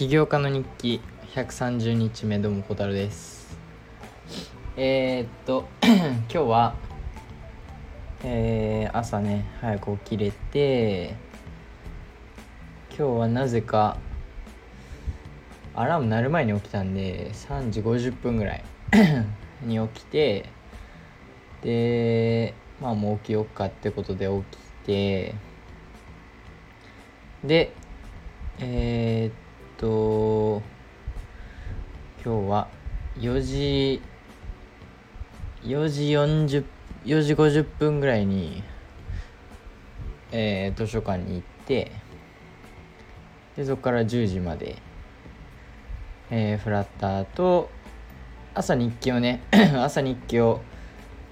[0.00, 1.02] 起業家の日記
[1.34, 3.54] 130日目どうも小樽です。
[4.74, 6.74] えー、っと 今日は
[8.24, 11.16] えー、朝ね早く起きれて
[12.96, 13.98] 今日はなぜか
[15.74, 18.64] アラーム鳴る前に起きたんで3時50分ぐらい
[19.60, 20.48] に起きて
[21.60, 25.34] でまあもう起きよっかってことで起きて
[27.44, 27.74] で
[28.60, 29.49] えー、っ
[29.80, 30.60] と
[32.22, 32.68] 今日は
[33.18, 34.02] 4時
[35.62, 36.64] 4時40
[37.06, 38.62] 4時50分ぐらいに、
[40.32, 41.92] えー、図書館に行って
[43.56, 44.76] でそこから10時まで、
[46.30, 47.70] えー、フラッターと
[48.52, 49.40] 朝日記をね
[49.82, 50.60] 朝日記を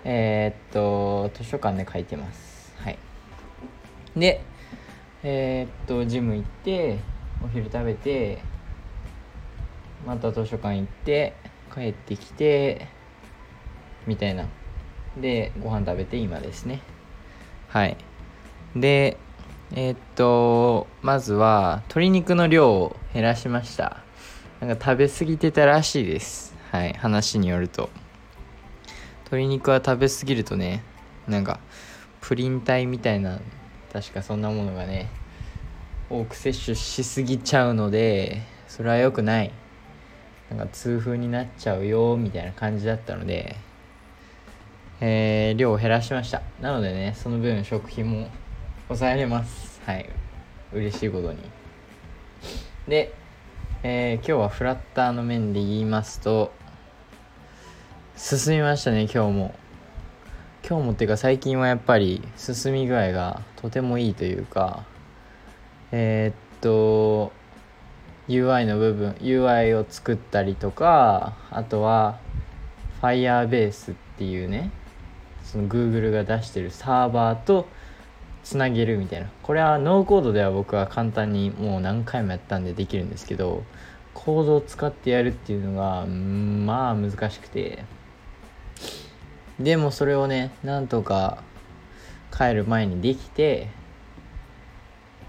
[0.05, 2.73] えー、っと図書館で書いてます。
[2.79, 2.99] はい。
[4.17, 4.41] で
[5.23, 6.97] えー、っとジム行って
[7.45, 8.39] お昼食べて
[10.07, 11.35] また図書館行って
[11.75, 12.89] 帰ってきて
[14.07, 14.47] みたいな。
[15.21, 16.81] でご飯食べて今ですね。
[17.69, 17.97] はい。
[18.77, 19.17] で
[19.73, 24.03] えー、っとまずは鶏肉の量を減らしました。
[24.61, 26.55] なんか食べ過ぎてたらしいです。
[26.71, 26.93] はい。
[26.95, 27.91] 話によると。
[29.31, 30.83] 鶏肉は食べ過ぎるとね
[31.27, 31.61] なんか
[32.23, 33.41] プリン体みたいな
[33.93, 35.11] 確かそんなものがね
[36.11, 39.53] 多く摂取しすぎちゃうのでそれは良くない。
[40.51, 43.57] なんか痛風になっちゃうよみたいな感じだったので
[45.01, 46.43] えー、量を減らしました。
[46.61, 48.29] なのでねその分食費も
[48.89, 49.81] 抑えれます。
[49.85, 50.09] はい。
[50.73, 51.39] 嬉しいことに。
[52.89, 53.15] で、
[53.83, 56.53] えー、今日はフラッターの面で言いますと
[58.17, 59.55] 進みましたね今日も。
[60.69, 64.85] 今日もっていうか最近はやっぱり進み具合がとてもいいというか
[65.93, 67.33] えー、っと
[68.29, 72.19] UI の部分 UI を作ったりとかあとは
[73.01, 74.71] Firebase っていうね
[75.45, 77.67] その Google が出してるサーバーと
[78.45, 79.29] つなげるみたいな。
[79.43, 83.63] これはノーコードでは僕は簡単にもう何回もやったんでできるんですけど
[84.15, 87.85] コードを使ってやるっていうのがまあ難しくて。
[89.59, 91.43] でもそれをねなんとか
[92.37, 93.69] 帰る前にできて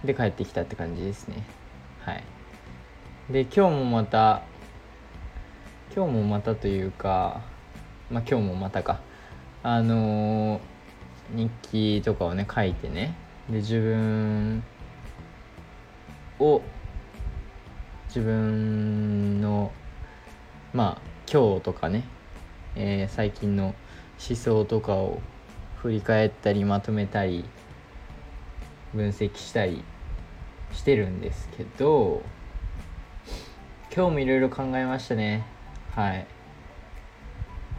[0.03, 1.43] で帰ってきたって感じですね。
[2.01, 2.23] はい。
[3.29, 4.41] で今日もまた
[5.95, 7.41] 今日もまたというか
[8.09, 9.01] まあ今日もまたか。
[9.61, 13.15] あのー、日記とかをね書いてね。
[13.49, 14.63] で自分
[16.39, 16.61] を
[18.07, 19.71] 自分の
[20.73, 22.05] まあ今日とかね、
[22.75, 23.75] えー、最近の
[24.27, 25.21] 思想とかを
[25.81, 27.45] 振り返ったりまとめたり
[28.93, 29.83] 分析したり
[30.73, 32.21] してるんですけど
[33.95, 35.45] 今日もいろいろ考えましたね。
[35.95, 36.27] はい。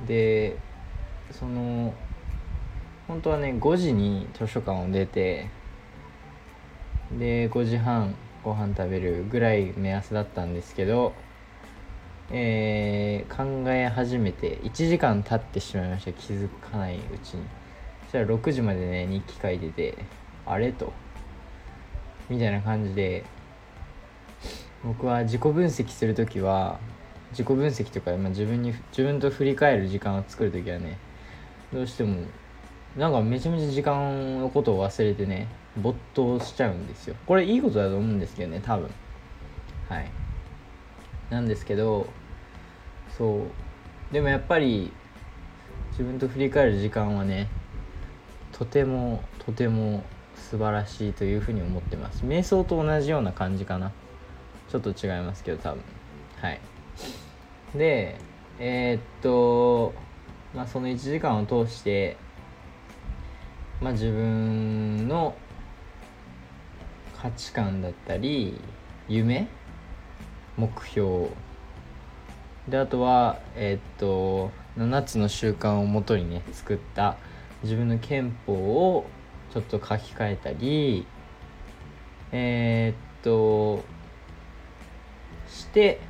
[0.07, 0.57] で
[1.31, 1.95] その
[3.07, 5.49] 本当はね5時に図書館を出て
[7.13, 11.13] で5時半ご飯食べるぐらい目安だったんですけど
[12.33, 16.13] えー、考え始めて1時間経ってしまいました。
[16.13, 17.43] 気づかないうちに。
[18.05, 19.99] そしたら6時までね日記書いてて
[20.51, 20.93] あれと。
[22.29, 23.25] みたいな感じで
[24.85, 26.79] 僕は自己分析する時は
[27.33, 30.99] 自己分析とか、まあ、自分に自分と振り返る時間を作る時はね
[31.73, 32.23] どうしても
[32.97, 37.15] なんかめちゃめちゃ時間のことを忘れてね没頭しちゃうんですよ。
[37.27, 38.91] これいいことだと思うんですけどね多分。
[39.89, 40.11] はい。
[41.31, 42.07] なんですけど
[43.17, 43.45] そ
[44.11, 44.13] う。
[44.13, 44.93] でもやっぱり
[45.93, 47.49] 自分と振り返る時間はね
[48.53, 50.03] とてもとても
[50.41, 52.25] 素晴らしいというふうに思ってます。
[52.25, 53.93] 瞑想と同じような感じかな。
[54.71, 55.83] ちょっと違いますけど多分。
[56.41, 56.61] はい。
[57.75, 58.17] で
[58.59, 59.95] えー、っと
[60.55, 62.17] まあその1時間を通して
[63.81, 65.35] まあ自分の
[67.21, 68.61] 価値観だったり
[69.09, 69.49] 夢
[70.57, 71.29] 目標。
[72.69, 77.17] であとはえー、っと7つの習慣をもとにね作った
[77.63, 79.07] 自分の憲法を
[79.53, 81.07] ちょっと書き換えたり
[82.33, 83.85] えー、っと
[85.49, 86.01] して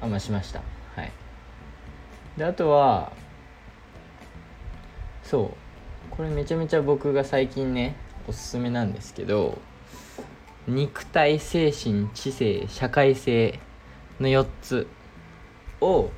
[0.00, 0.62] あまあしました。
[0.96, 1.12] はい。
[2.38, 3.12] であとは
[5.22, 5.70] そう。
[6.10, 7.96] これめちゃめちゃ僕が最近ね
[8.26, 9.58] おすすめなんですけど
[10.66, 13.58] 肉体精神知性社会性
[14.18, 14.86] の4つ
[15.80, 16.10] を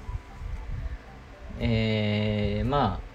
[1.60, 3.11] えー、まあ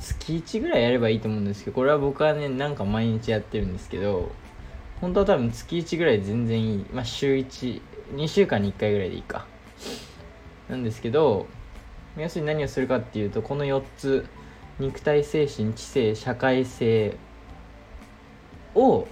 [0.00, 4.32] 月1ぐらいやればいいと思うんですけどこれは僕はねなんか毎日やってるんですけど
[5.00, 6.86] 本当は多分月1ぐらい全然いい。
[6.92, 7.80] まあ週12
[8.28, 9.46] 週間に1回ぐらいでいいか。
[10.68, 11.46] なんですけど
[12.16, 14.26] 要するに何をするかっていうとこの4つ
[14.78, 17.16] 肉体精神知性社会性
[18.74, 19.08] を、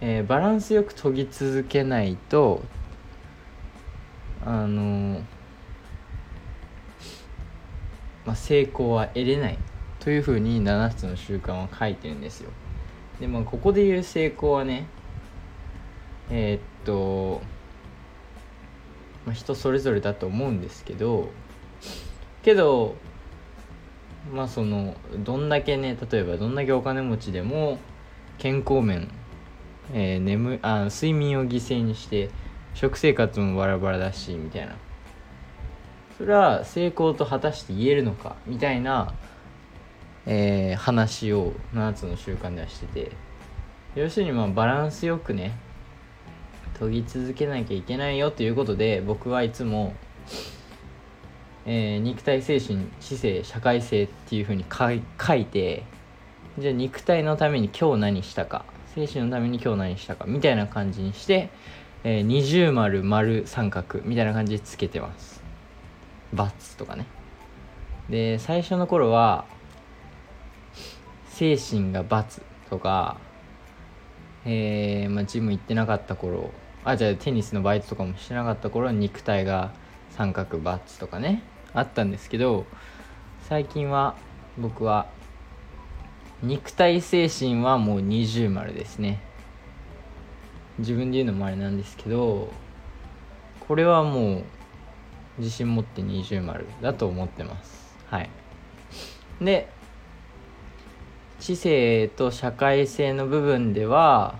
[0.00, 2.62] えー、バランスよく研ぎ続けないと
[4.44, 5.22] あの
[8.28, 9.58] まあ、成功は得れない
[10.00, 12.50] というふうに7つの習慣は書いてるんですよ。
[13.20, 14.86] でもここで言う成功はね
[16.30, 17.40] えー、っと、
[19.24, 21.30] まあ、人それぞれだと思うんですけど
[22.42, 22.96] けど
[24.30, 27.78] まあそのどんだけね例えばどんだけお金持ちでも
[28.36, 29.08] 健康面、
[29.94, 32.28] えー、眠あ睡眠を犠牲にして
[32.74, 34.76] 食生活もバラバラだしみたいな。
[36.18, 39.14] それは成功と果たして言えるのかみたいな、
[40.26, 43.12] えー、話を7つの習慣ではしてて
[43.94, 45.56] 要するにまあバランスよくね
[46.80, 49.94] 研ぎ続けなきゃいけないよということで僕はいつも、
[51.66, 54.90] えー、肉体精神知性社会性っていうふうに書
[55.34, 55.84] いて
[56.58, 58.64] じゃあ肉体のために今日何したか
[58.96, 61.50] 精神のために今日何したかみたいな感じにして、
[62.02, 65.37] えー、二重丸丸三角みたいな感じでつけてます。
[66.32, 67.06] バツとかね。
[68.08, 69.44] で最初の頃は
[71.28, 73.18] 精神が×とか
[74.44, 76.50] えー、まあ、ジム行ってなかった頃
[76.84, 79.72] あじゃあテニスのバイトとかもしてなかった頃肉体が
[80.10, 81.42] 三角バツとかね
[81.74, 82.64] あったんですけど
[83.48, 84.16] 最近は
[84.56, 85.06] 僕は
[86.42, 89.20] 肉体精神はもう二重丸ですね。
[90.78, 92.52] 自分で言うのもあれなんですけど
[93.66, 94.44] これはもう
[95.38, 97.96] 自信持って二重丸だと思ってます。
[98.06, 98.30] はい。
[99.40, 99.68] で
[101.38, 104.38] 知性と社会性の部分では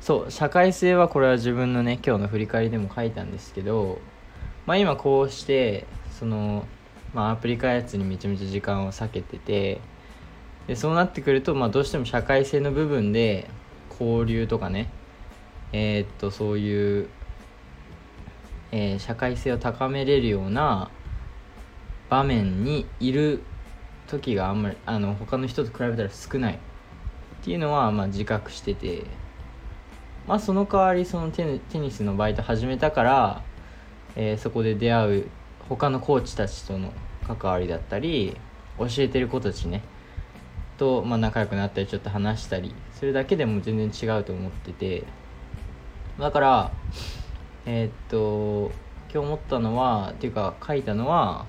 [0.00, 3.98] そう社会性はこれは自分のね今日の振り返りでも書いたんですけど
[4.66, 5.86] まあ今こうして
[6.18, 6.64] その
[7.12, 9.80] まあアプリ開発にめちゃめちゃ時間を避けてて
[10.66, 13.50] でそうなってくるとまあどうしても社会性の部分で
[13.90, 14.88] 交流とかね
[15.72, 17.08] えー、っとそういう、
[18.72, 20.90] えー、社会性を高めれるような
[22.08, 23.42] 場面にいる
[24.06, 26.58] 時があんまりあの他の人と比べたら少ないっ
[27.44, 29.04] ていうのはまあ自覚してて。
[30.26, 33.42] まあその代わりそのテニスのバイト始めたから、
[34.16, 35.28] えー、そこで出会う
[35.68, 36.92] 他のコーチたちとの
[37.26, 38.36] 関わりだったり
[38.78, 39.82] 教えてる子たちね。
[40.78, 45.04] と、まあ、仲良くなったりちょっと話したりするだけでも全然違うと思ってて。
[46.18, 46.70] だから
[47.66, 48.70] え、っと
[49.12, 51.46] 今日思ったのはっていうか書いたのは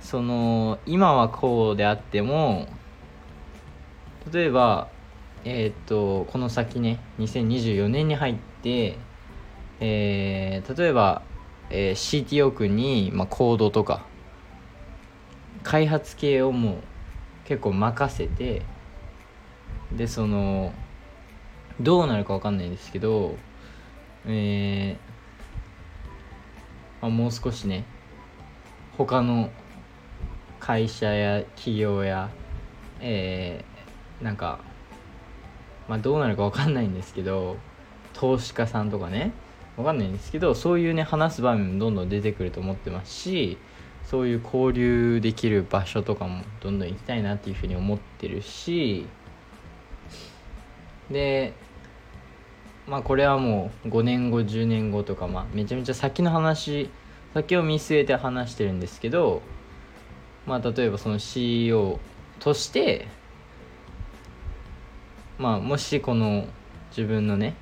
[0.00, 2.66] その今はこうであっても
[4.32, 4.88] 例えば
[5.44, 8.98] え、っとこの先ね2024年に入って
[9.80, 11.22] えー、例えば、
[11.70, 14.06] えー、CTO 君に、まあ、コードとか
[15.62, 16.76] 開発系をもう
[17.44, 18.62] 結構任せて
[19.92, 20.72] でその
[21.80, 23.36] どうなるか分かんないですけど
[24.26, 25.03] えー、
[27.04, 27.84] まあ、もう少しね
[28.96, 29.50] 他の
[30.58, 32.30] 会社や企業や
[32.98, 34.60] えー、なんか
[35.86, 37.58] まあどうなるか分かんないんですけど
[38.14, 39.32] 投資家さんとかね
[39.76, 43.58] 分かんないんですけどそういうね話す場面もどんどん出てくると思ってますし
[44.06, 49.04] そういう交流できる場所とかもどんどん行きたいなっていうふうに思ってるし
[51.10, 51.52] で
[52.86, 56.90] まあこれはもう5年後10年後とかまあめちゃめちゃ先の話
[57.34, 59.42] 先を見据えて話してるんですけど
[60.46, 61.98] まあ、例えばその CEO
[62.38, 63.08] として
[65.38, 66.46] まあもしこの
[66.90, 67.56] 自分のね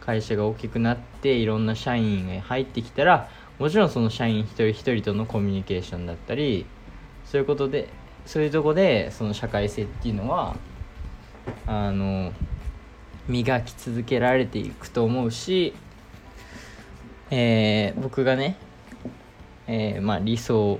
[0.00, 3.28] 会社が大きくなっていろんな社員が入ってきたら
[3.58, 6.66] もちろんその社員一人一人とのコミュニケーションだったり
[7.24, 7.88] そういうことで
[8.24, 10.56] そういうとこでその社会性っていうのは
[11.66, 12.32] あの
[13.28, 15.74] 磨き続けられていくと思うし、
[17.30, 18.56] えー、僕がね、
[19.72, 20.78] えー、まあ理想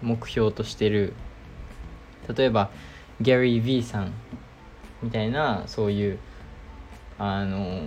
[0.00, 1.12] 目標としてる。
[2.32, 2.70] 例えば
[3.20, 4.12] ギャリー・ヴィーさん
[5.02, 6.18] みたいなそういう
[7.18, 7.80] あの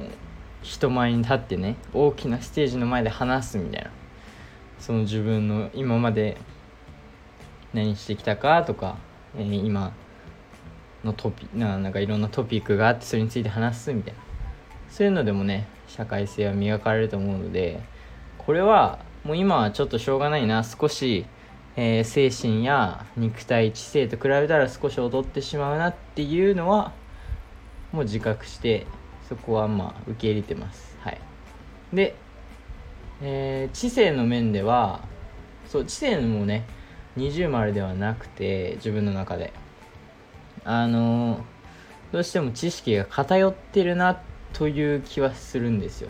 [0.61, 3.91] 人前に立ってね大きなステージの前で話すみたいな。
[4.79, 6.37] その自分の今まで
[7.71, 8.97] 何してきたかとか、
[9.37, 9.93] えー、今
[11.03, 14.19] のトピななんかいろんなトピックがあってそれについて話すみたいな。
[14.89, 17.79] そういうのでもね社会性は磨かれると思うので
[18.37, 20.63] これはもう今はちょっとしょうがないな。
[20.63, 21.25] 少し
[21.77, 26.91] えー、精神や肉体知性と比べたら少し劣ってしまうなっていうのは
[27.91, 28.85] もう自覚して
[29.29, 30.97] そこはまあ受け入れてます。
[30.99, 31.17] はい。
[31.93, 32.15] で、
[33.21, 35.01] えー、知性の面では
[35.67, 36.65] そう知性もね
[37.15, 39.53] 二重丸ではなくて自分の中で。
[40.63, 41.41] あのー、
[42.11, 44.21] どうしても知識が偏ってるな
[44.53, 46.09] という気はするんですよ。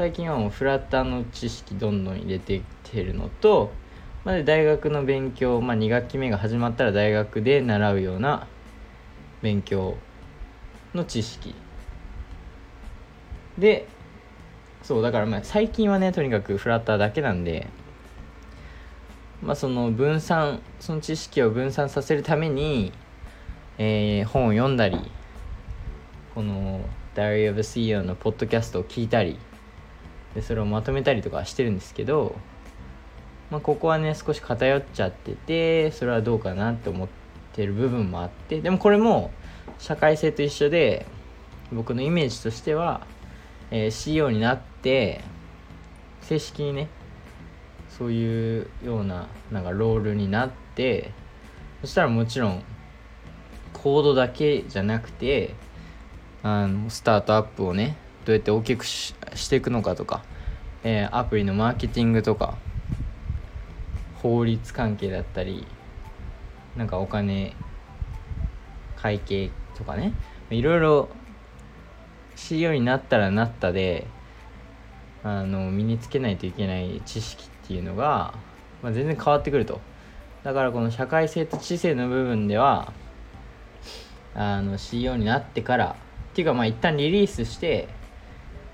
[0.00, 3.70] 最近はもうフラッターの知識どんどん入れていってるのと、
[4.24, 8.46] まあ、大学の勉強、まあ、2学期目が始まったら大学で習うような
[9.42, 9.98] 勉強
[10.94, 11.54] の知識。
[13.58, 13.88] で
[14.82, 17.66] そうだからまあ最近はねとにかくフラッターだけなんで
[19.42, 22.94] まあその分散その知識を分散させるために、
[23.76, 24.96] えー、本を読んだり
[26.34, 26.80] この
[27.14, 29.38] Diary of a CEO のポッドキャストを聞いたり
[30.34, 32.36] でそれをまとめたりとかしてるんですけど、
[33.50, 37.08] まあ、ここはね少し偏っちゃっててそれはどうかなって思っ
[37.52, 39.30] てる部分もあってでもこれも
[39.78, 41.06] 社会性と一緒で
[41.72, 43.06] 僕のイメージとしては、
[43.70, 45.20] えー、CEO になって
[46.22, 46.88] 正式にね
[47.88, 51.10] そういうようななんかロールになって
[51.80, 52.62] そしたらもちろん
[53.72, 55.54] コードだけじゃなくて
[56.42, 60.22] あのスタートアップをねどうやって大きくししていくのかとか、
[60.82, 62.58] えー、アプリのマーケティングとか
[64.22, 65.66] 法律関係だったり
[66.76, 67.54] なんかお金
[68.96, 70.12] 会計とかね
[70.50, 71.08] いろいろ
[72.36, 74.06] CEO になったらなったで
[75.22, 78.34] あの身につけないといけない知識っていうのが、
[78.82, 79.80] まあ、全然変わってくると。
[80.42, 82.94] だからこの社会性と知性の部分では
[84.34, 85.96] あの CEO になってから
[86.30, 87.88] っていうかまあ一旦リリースして、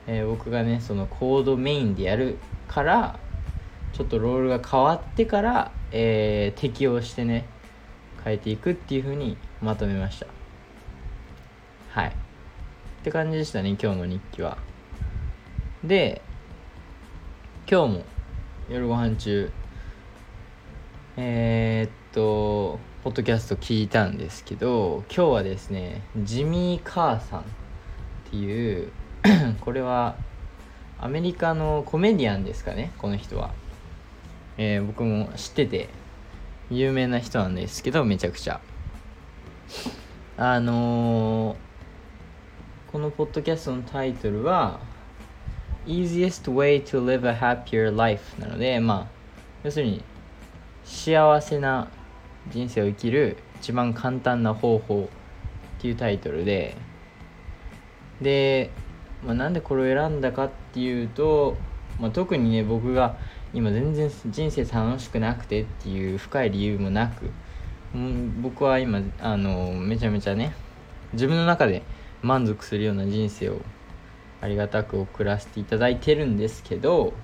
[0.06, 3.18] えー、僕がねそのコードメインでやるから
[3.92, 7.46] ちょっとロールが変わってから、えー、適用してね
[8.24, 10.26] 変えていくっていう風にまとめました。
[11.90, 12.08] はい。
[12.08, 12.12] っ
[13.04, 14.58] て感じでしたね今日の日記は。
[15.84, 16.20] で
[17.70, 18.04] 今日も
[18.68, 19.50] 夜ご飯中
[21.16, 27.44] えー、っとポッドキャスト聞いたんですけど今日はですねジミー・カーさんっ
[28.30, 28.90] ていう
[29.60, 30.16] これは
[30.98, 33.52] アメリカのコメディアンですかねこの人は、
[34.56, 35.88] えー、僕も知ってて
[36.70, 38.60] 有名な人なんですけどめちゃくちゃ。
[40.36, 44.80] あのー、このポッドキャストのタイトルは
[45.86, 49.06] Easiest Way to Live a Happier Life なのでまあ
[49.64, 50.04] 要するに
[50.84, 51.88] 幸せな
[52.50, 55.08] 人生を生きる一番簡単な方法
[55.78, 56.76] っていうタイトルで
[58.20, 58.70] で、
[59.24, 61.56] まあ、なんでこれを選んだかっていうと、
[62.00, 63.16] まあ、特にね僕が
[63.54, 67.30] 今全然人生楽しくなくてっていう深い理由もなく、
[67.94, 70.54] うん、僕は今あのめちゃめちゃね
[71.12, 71.82] 自分の中で
[72.22, 73.60] 満足するような人生を
[74.40, 77.14] ありがたく送らせていただいてるんですけど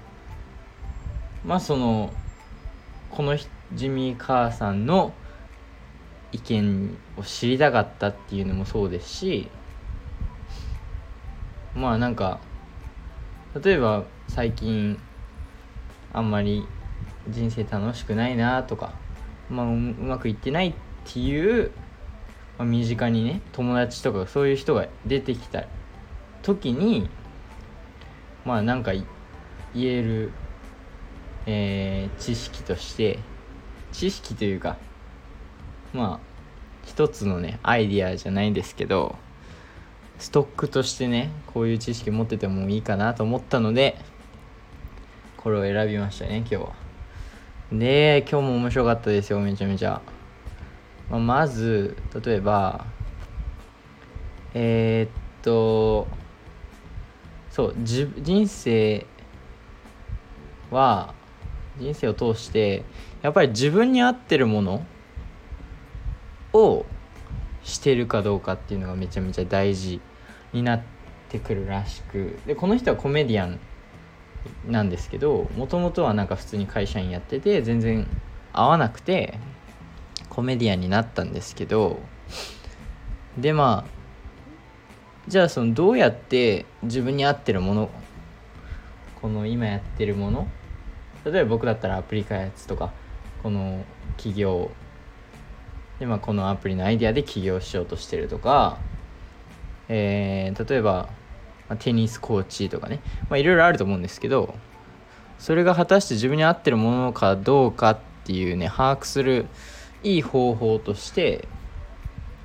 [1.44, 2.12] まあその
[3.10, 3.36] この
[3.74, 5.12] ジミー・カーさんの
[6.32, 9.48] 意見を知りたかったっていうのもそうですし
[11.74, 12.40] まあなんか
[13.62, 14.98] 例えば最近
[16.12, 16.66] あんまり
[17.28, 18.92] 人生楽しくないなとか、
[19.48, 20.74] まあ、うまくいってないっ
[21.04, 21.70] ていう、
[22.58, 25.64] まあ、身近にね友達とかそういう人が出てきた
[26.42, 27.08] 時に
[28.44, 30.32] まあなんか言える
[31.46, 33.18] えー、知識として
[33.92, 34.76] 知識というか
[35.92, 36.26] まあ
[36.84, 39.16] 一つのねアイディアじゃないんですけど
[40.18, 43.96] ストックとしてねこういう知識持っててもいいかなと思ったので
[45.36, 46.72] これを選びましたね今日は。
[47.72, 50.02] で今日も面白かったですよめちゃめちゃ、
[51.10, 52.84] まあ、まず例えば
[54.54, 56.06] えー、っと
[57.50, 59.06] そう人生
[60.70, 61.14] は
[61.78, 62.84] 人生を通して
[63.22, 64.86] やっぱり自分に合ってるもの
[66.52, 66.84] を
[67.64, 70.00] してるかどうかっていうのがめちゃめちゃ大事
[70.52, 70.82] になっ
[71.28, 72.38] てくるらしく。
[72.46, 73.58] でこの人はコメディアン
[74.66, 78.06] なんですけどもともとはなんか普通に会社員やってて全然
[78.52, 79.38] 合わなくて
[80.28, 82.00] コメディアンになったんですけど
[83.38, 84.02] でまあ
[85.28, 87.90] じゃあそのどうやって自分に合ってるもの
[89.20, 90.48] この今やってるもの
[91.24, 92.92] 例えば僕だったらアプリ開発とか
[93.42, 93.84] この
[94.16, 94.70] 企業
[96.02, 98.78] で、まあ、このアプリのアイデアで起業しようとしてるとか、
[99.88, 101.08] えー、例えば、
[101.78, 102.98] テニスコーチとかね、
[103.30, 104.54] いろいろあると思うんですけど
[105.38, 109.46] それが果たして自分に合ってるものかどうかっていうね把握する
[110.02, 111.48] いい方法として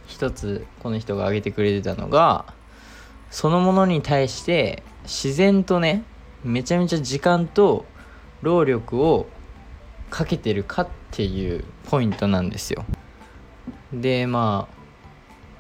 [0.06, 2.46] 一つこの人が挙げてくれてたのが
[3.30, 6.04] そのものに対して自然とね
[6.46, 7.86] めちゃめちゃ時間と
[8.44, 9.28] 労力を
[10.10, 12.86] かけてるかっていうポイントなんですよ。
[13.94, 14.78] でまあ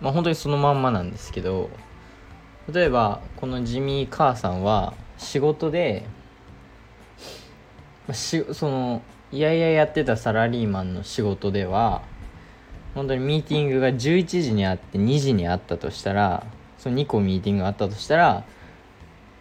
[0.01, 1.69] まあ本当にそのまんまなんですけど
[2.71, 6.05] 例えばこのジミー・カーさんは仕事で、
[8.07, 12.01] まあ、しそのいやいややってたサラリーマンの仕事では
[12.93, 16.45] 本当にミーティングが11時にあって2時にあったとしたら
[16.77, 18.43] その2個ミーティングがあったとしたら、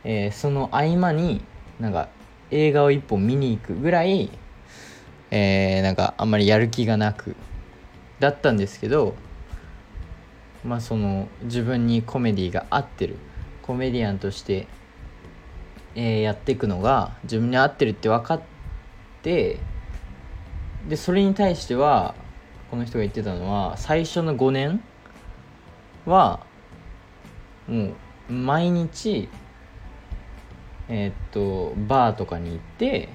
[0.04, 1.42] えー、その合間に
[1.80, 2.08] なんか
[2.50, 4.30] 映画を1本見に行くぐらい、
[5.30, 7.34] えー、なんかあんまりやる気がなく
[8.20, 9.14] だったんですけど
[10.64, 13.16] まあその自分にコメディが合ってる。
[13.66, 14.68] コメディアンとして、
[15.96, 18.40] えー、やっていくのが自分に合ってるって分かっ
[19.23, 19.58] て
[20.88, 22.14] でそれに対しては
[22.70, 24.85] この人が言ってたのは最初の5年
[26.04, 26.46] は
[27.66, 27.87] も
[28.30, 29.28] う毎日
[30.88, 33.08] えー、っとバーとかに行って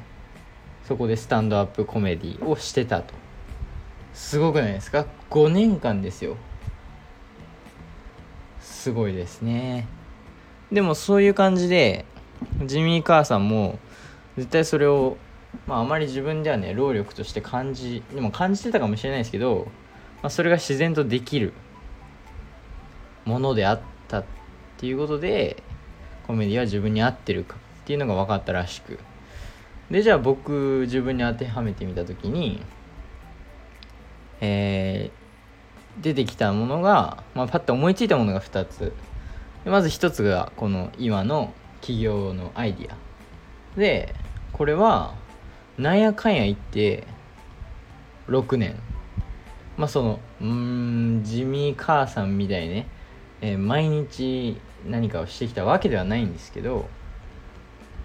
[0.83, 3.20] そこでスタンドアップコメディをしてたと。
[4.13, 6.35] すごくないですか？5年間ですよ。
[8.59, 9.87] すごいですね。
[10.71, 12.05] でもそういう感じで
[12.65, 13.77] ジミー母さんも
[14.37, 15.17] 絶対それを
[15.67, 19.67] まああまり自分ではね労力として感じでも感じてたかもしれないですけど、
[20.21, 21.53] まあ、それが自然とできる
[23.25, 24.23] ものであったっ
[24.77, 25.61] ていうことで
[26.25, 28.99] コメディは自分に合ってるかっていうのが分かったらしく。
[29.89, 32.61] でじゃあ僕自分に当てはめてみた時に
[34.41, 38.93] えー、出てきたものが、まあ、パッと思いついたものが2つ。
[39.65, 42.97] まず1つがこの今の企業のアイディア。
[43.79, 44.15] で
[44.51, 45.13] これは
[45.77, 47.05] なんやかんや言って
[48.27, 48.75] 6年。
[49.77, 52.87] まあそのうん地味母さんみたいね、
[53.41, 56.89] えー、毎日何かをしてきたわけではないんですけど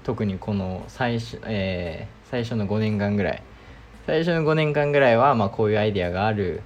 [0.04, 3.42] 特にこの最初,、えー、最初の5年間ぐらい。
[4.06, 6.62] 最初の5年間ぐらいはまあこういうアイデアがある。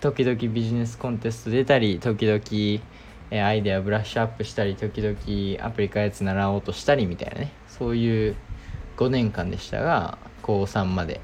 [0.00, 2.40] 時々ビジネスコンテスト出たり時々、
[3.32, 7.52] え、アイデアブラッシュアップしたり時々アプリ開発習おうとしたりみたいなね。
[7.66, 8.36] そういう
[8.96, 11.20] 5年間でしたが高3まで。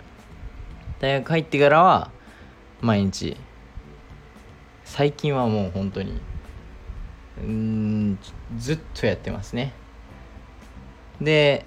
[0.98, 2.11] 大学入ってからは
[2.80, 3.37] 毎日。
[4.85, 6.20] 最近はもう本当に
[7.44, 8.18] うん
[8.59, 9.72] ずっとやってますね。
[11.20, 11.64] で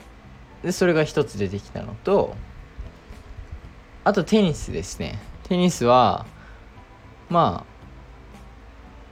[0.71, 2.35] それが一つ出てきたのと
[4.03, 5.19] あとテニスですね。
[5.43, 6.25] テニスは
[7.29, 7.65] ま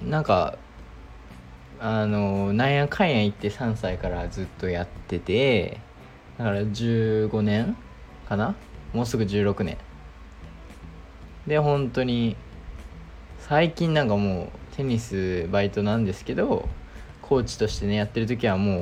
[0.02, 0.58] あなんか
[1.80, 5.80] あのなんやかんや言って3歳からずっとやってて
[6.38, 7.76] だから15年
[8.28, 8.56] かな？
[8.94, 9.78] もうすぐ16年。
[11.48, 12.36] で本当に
[13.40, 16.70] 最近なんかもうテニスバイトなんですけど
[17.22, 18.82] コーチとしてねやってる時はも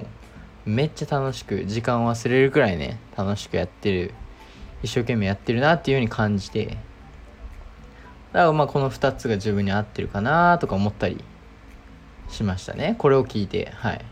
[0.65, 4.13] うめっちゃ楽しく時間を忘れるくらいね楽しくやってる
[4.81, 6.77] 一生懸命やってるなっていうように感じて。
[8.31, 11.23] だからまあこの2つが自分に合ってるかなとか思ったり
[12.29, 12.95] しましたね。
[12.97, 13.71] これを聞いて。
[13.75, 14.05] はい。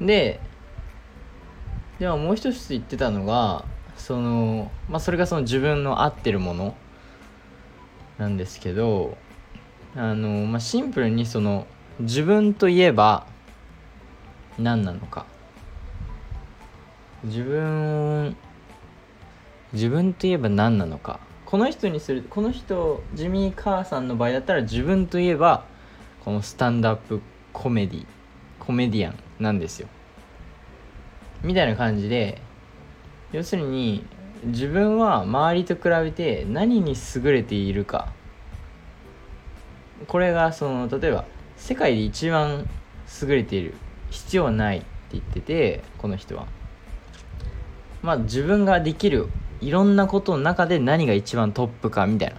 [0.00, 0.40] で
[1.98, 3.64] ではもう一つ言ってたのが
[3.96, 6.74] そのまあそれがその自分の合ってるもの
[8.18, 9.18] なんですけど
[9.94, 11.66] あの、まあ、シンプルにその
[12.00, 13.26] 自分といえば
[14.58, 15.26] 何なのか。
[17.24, 18.34] 自分
[19.72, 21.20] 自分といえば何なのか。
[21.46, 25.64] この人にするこの人ジミー・カーさんの場合だったら自分といえば
[26.24, 27.20] このスタンドアップ
[27.52, 28.06] コメディ
[28.60, 29.88] コメディアンなんですよ。
[31.42, 32.40] みたいな感じで
[33.32, 34.04] 要するに
[34.44, 38.12] 自分は周りと比べて何に優れているか。
[40.06, 41.24] これがその例えば
[41.56, 42.68] 世界で一番
[43.22, 43.74] 優れている
[44.10, 46.46] 必要はないって言っててこの人は。
[48.02, 49.28] まあ自分ができる
[49.60, 52.36] いろんなことの中で何が一番トップかみたいな。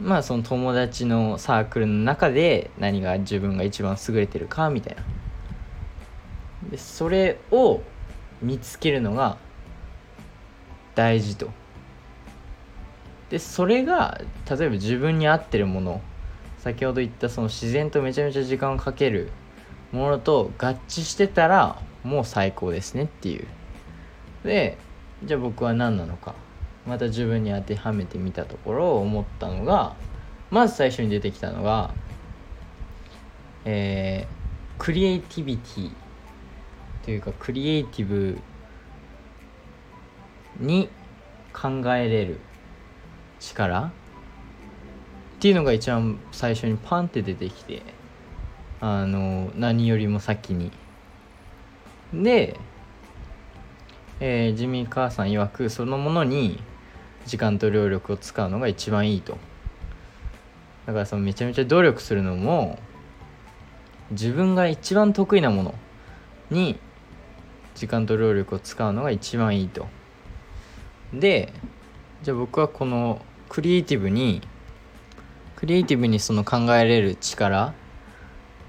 [0.00, 5.02] まあその友達のサークルの中で何が自分が一番優れてるかみたいな。
[6.70, 7.82] でそれを
[8.40, 9.36] 見つけるのが
[10.94, 11.50] 大事と。
[13.30, 16.00] でそれが例えば自分に合ってるもの。
[16.58, 19.30] 先ほど言ったその自然とめちゃめちゃ時間をかける
[19.90, 23.46] ものと合致してたらもう最高ですねっていう。
[24.44, 24.78] で
[25.24, 26.34] じゃあ僕は何なのか。
[26.86, 29.94] また自分に当てはめてみたところを思ったのが
[30.50, 31.94] まず最初に出てきたのが
[33.64, 35.90] えー、クリエイティビティ
[37.04, 38.38] というかクリエイティブ
[40.58, 40.88] に
[41.52, 42.40] 考えれる
[43.38, 43.90] 力っ
[45.38, 47.82] ていうのが一番最初にパンって出てきて
[48.80, 50.72] あの何よりも先に。
[52.12, 52.58] で、
[54.24, 56.62] えー、ジミー・カーさん曰くそのものに
[57.26, 59.36] 時間と労力を使うのが一番いいと。
[60.86, 62.78] だからそのめちゃめちゃ努力するのも
[64.12, 65.74] 自分が一番得意なもの
[66.52, 66.78] に
[67.74, 69.88] 時間と労力を使うのが一番いいと。
[71.12, 71.52] で
[72.22, 74.40] じゃあ僕はこのクリエイティブに
[75.56, 77.72] クリエイティブにその考えれる力っ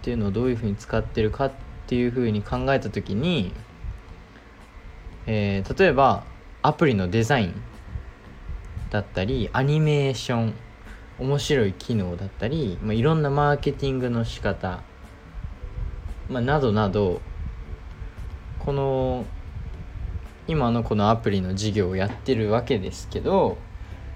[0.01, 1.51] ていうのをどういうふうに使ってるかっ
[1.85, 3.53] ていうふうに考えた時に、
[5.27, 6.25] えー、例えば
[6.61, 7.61] アプリのデザイン
[8.89, 10.53] だったりアニメーション
[11.19, 14.81] 面白い機能だったり、まあ、いろんなマーケティングの仕方、
[16.29, 17.21] まあ、などなど
[18.59, 19.25] この
[20.47, 23.57] 今のこのアプリの事業をやってるわけですけど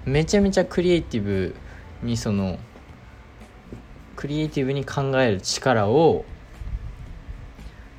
[0.04, 1.54] めちゃめちゃクリエイティブ
[2.02, 2.58] にその
[4.16, 6.24] クリエイティブに考える力を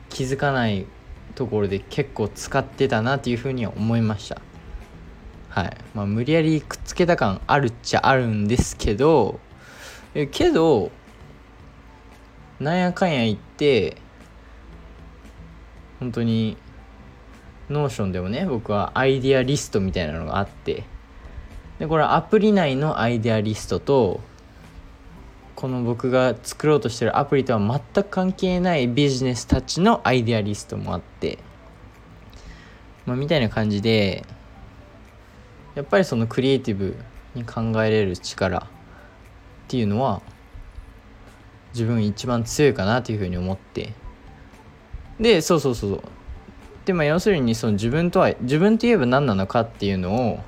[0.09, 0.85] 気づかない
[1.35, 4.41] ところで結構使ってたなっていうふうには思いました。
[5.49, 5.77] はい。
[5.93, 9.39] まあ無理やりくっつけた感あるっちゃあるんですけど
[10.13, 10.91] えけど
[12.59, 13.97] なんやかんや言って
[15.99, 16.57] 本当に
[17.69, 20.83] Notion でもね僕はアイデアリストみたいなのがあって。
[21.79, 24.19] でこれはアプリ内のアイデアリストと
[25.59, 31.37] この僕が作ろうとしてるアプリとは全く関係ないビジネスたちのアイデアリストもあって
[33.05, 34.23] まあみたいな感じで
[35.75, 36.95] やっぱりそのクリエイティブ
[37.35, 38.61] に考えれる力っ
[39.67, 40.21] ていうのは
[41.73, 43.91] 自分一番強いかなというふうに思って。
[45.19, 46.01] でそうそうそう
[46.85, 50.39] でまあ要するにその自分とは自分といえば何なのかっていうのを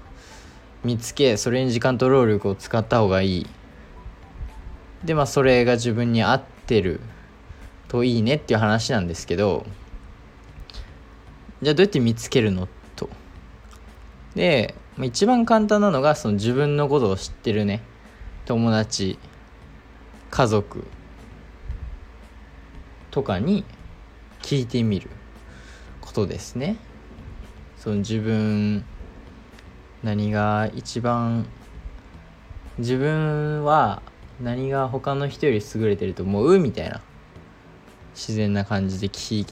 [0.86, 3.48] 見つけそれに時間と労力を使った方がいい。
[5.04, 7.00] でまあそれが自分に合ってる
[7.88, 9.66] といいねっていう話なんですけど
[11.62, 13.10] じゃあどうやって見つけるのと。
[14.36, 17.82] で一番簡単なのがその自分のことを知ってるね。
[18.46, 19.20] 友達
[20.30, 20.86] 家族
[23.12, 23.64] とかに
[24.42, 25.10] 聞いてみる
[26.02, 26.78] ことですね。
[27.78, 28.86] その自分
[30.04, 31.46] 何が一番
[32.78, 34.02] 自分は
[34.42, 36.60] 何が他の人より優れてると思う？
[36.60, 37.02] みたいな。
[38.14, 39.48] 自然な感じで聞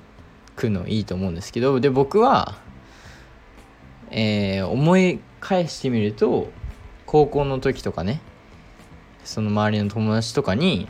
[0.56, 1.80] くのいいと思うんですけど。
[1.80, 2.58] で僕は、
[4.12, 6.50] えー、思い返してみると
[7.06, 8.20] 高校の時とかね
[9.24, 10.90] その周りの友達とかに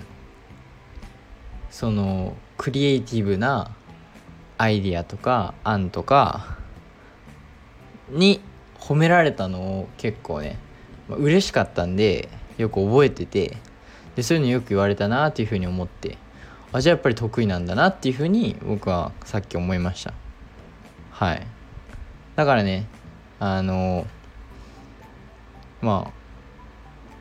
[1.70, 3.76] そのクリエイティブな
[4.58, 6.58] アイディアとか案とか
[8.10, 8.42] に
[8.80, 10.58] 褒められたのを結構ね、
[11.10, 13.58] 嬉しかったんでよく覚えてて。
[14.20, 16.18] でそういうのよく言われたなっていうふうに思って。
[16.74, 20.14] あじゃあやっぱり得意なんだなっていうふうに僕はさっき思いました。
[21.12, 21.48] はい。
[22.36, 22.86] だからね
[23.40, 24.06] あの
[25.82, 26.12] まあ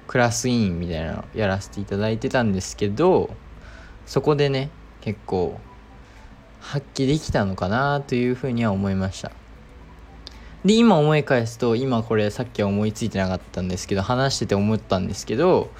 [0.08, 3.30] クラス委員みたいなのやらせていただいてたんですけど
[4.06, 5.60] そこでね結構
[6.60, 9.30] 発揮できたのかなというふうには思いました。
[10.64, 15.70] で今思い返すと今これさっきは思いついてなかったんですけど話してて思ったんですけど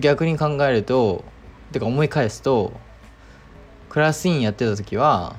[0.00, 1.24] 逆に考えると
[1.72, 2.72] てか思い返すと
[3.88, 5.36] クラス委員やってた時は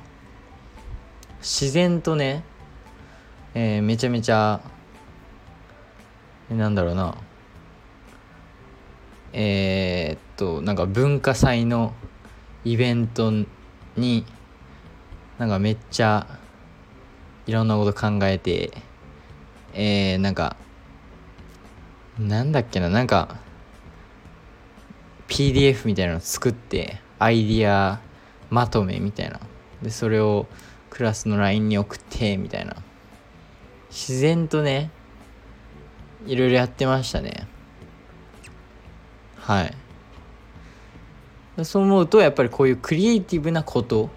[1.39, 2.43] 自然とね、
[3.53, 4.61] えー、めちゃめちゃ
[6.49, 7.15] なんだろうな
[9.31, 11.93] えー、っとなんか文化祭の
[12.65, 13.31] イベント
[13.95, 14.25] に
[15.39, 16.27] なんかめっちゃ
[17.47, 18.71] いろんなこと考えて
[19.73, 20.55] えー、なんか
[22.19, 23.42] なんだっけななんか
[25.27, 27.99] PDF みたいなの作ってアイディア
[28.49, 29.39] まとめみたいな。
[29.81, 30.47] でそれを
[30.89, 32.75] クラスの LINE に送ってみたいな。
[33.89, 34.89] 自然とね
[36.25, 37.47] いろいろやってましたね。
[39.37, 39.73] はい。
[41.63, 44.09] そう思うとやっぱりこういうクリエイティブなこと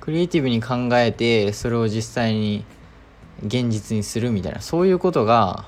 [0.00, 2.64] クリエイティブに考えてそれを実際に
[3.44, 5.66] 現実にするみたいなそういうことが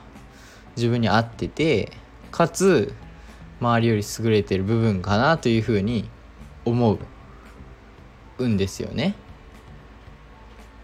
[0.77, 1.93] 自分に合ってて
[2.33, 2.93] かつ
[3.61, 6.09] 周りより優れてる部分かなというふうに
[6.65, 6.99] 思
[8.39, 9.15] うんですよね。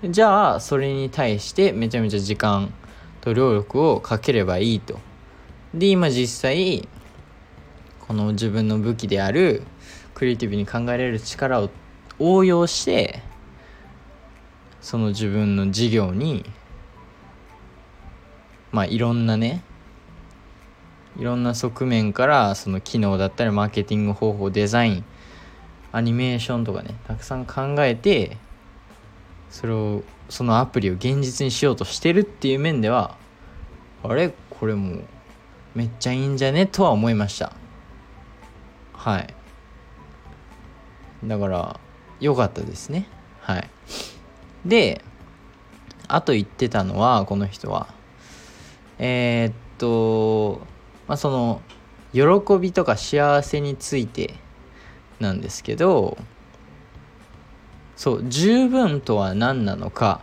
[0.03, 2.73] じゃあそれに対してめちゃめちゃ時間
[3.21, 4.99] と労力をかければいいと。
[5.73, 6.89] で今実際
[8.07, 9.63] この自分の武器である
[10.15, 11.71] クリエイティブに考えられる力を
[12.19, 13.23] 応用して
[14.81, 16.45] その自分の事業に
[18.71, 19.63] まあいろんなね
[21.17, 25.05] いろんな側面からその機能だったりマーケティング方法デザイン
[25.93, 28.37] アニメーションとかねたくさん考えて
[29.51, 33.17] それをそのアプリを現実にしようとしてるっていう面では
[34.03, 34.35] あれ？
[34.51, 35.05] これもう
[35.75, 36.67] めっちゃいいんじゃね？
[36.67, 37.53] とは思いました。
[38.93, 39.35] はい。
[41.25, 41.81] だから
[42.21, 43.07] 良かったですね。
[43.41, 43.71] はい。
[44.67, 45.05] で
[46.09, 47.87] あと言ってたのはこの人は。
[48.99, 50.67] えー、っと
[51.07, 51.63] まあその
[52.13, 54.35] 喜びとか幸せについて
[55.21, 56.17] なんですけど
[57.97, 60.21] そう十分とは何なのか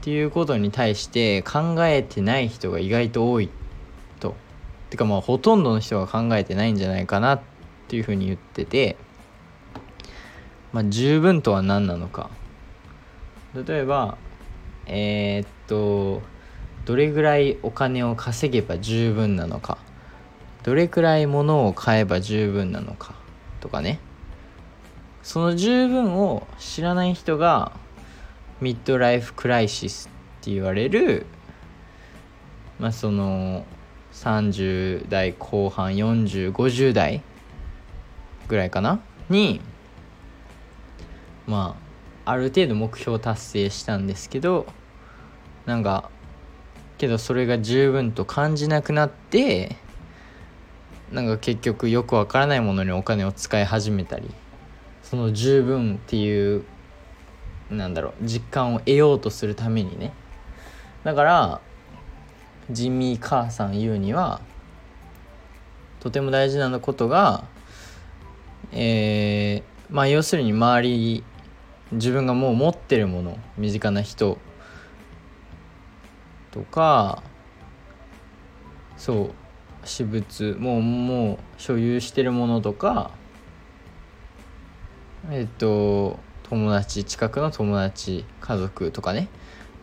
[0.00, 3.50] っていうことに対して考えてない人が意外と多い
[4.20, 4.36] と。
[4.90, 7.40] てかまあほとんどの人が考えてないんじゃないかなっ
[7.88, 8.96] ていうふうに言ってて
[10.72, 12.30] まあ十分とは何なのか。
[13.54, 14.16] 例えば
[14.86, 16.22] えー、っと
[16.86, 19.76] どれぐらいお金を稼げば十分なのか。
[20.62, 23.14] どれくらい物を買えば十分なのか。
[23.60, 24.00] とかね。
[25.22, 27.72] その十分を知らない人が
[28.60, 30.08] ミッドライフクライシス
[30.40, 31.26] って言われる
[32.78, 33.66] まあその
[34.12, 37.22] 30代後半4050代
[38.46, 39.00] ぐらいかな？
[39.28, 39.60] に
[41.48, 41.76] ま
[42.24, 44.66] あある程度目標達成したんですけど
[45.66, 46.08] なんか
[46.98, 49.76] けどそれが十分と感じなくなって
[51.12, 54.30] なんか結局よくわからないものにお金を使い始めたり
[55.02, 56.64] その十分っていう
[57.70, 60.12] なんだろう実感を得ようとするためにね。
[61.04, 61.60] だから
[62.70, 64.40] ジミー・カーさん言うには
[66.00, 67.44] とても大事なことが
[68.72, 71.24] えー、まあ要するに周り
[71.92, 74.38] 自分がもう持ってるもの身近な人
[76.56, 77.22] とか
[78.96, 79.30] そう
[79.84, 83.10] 私物もうもう所有してるものとか
[85.30, 89.28] えっと友達近くの友達家族とかね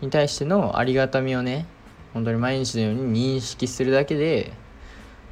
[0.01, 1.67] に対してのありがたみをね
[2.13, 4.51] 本当に毎日のように認識するだけで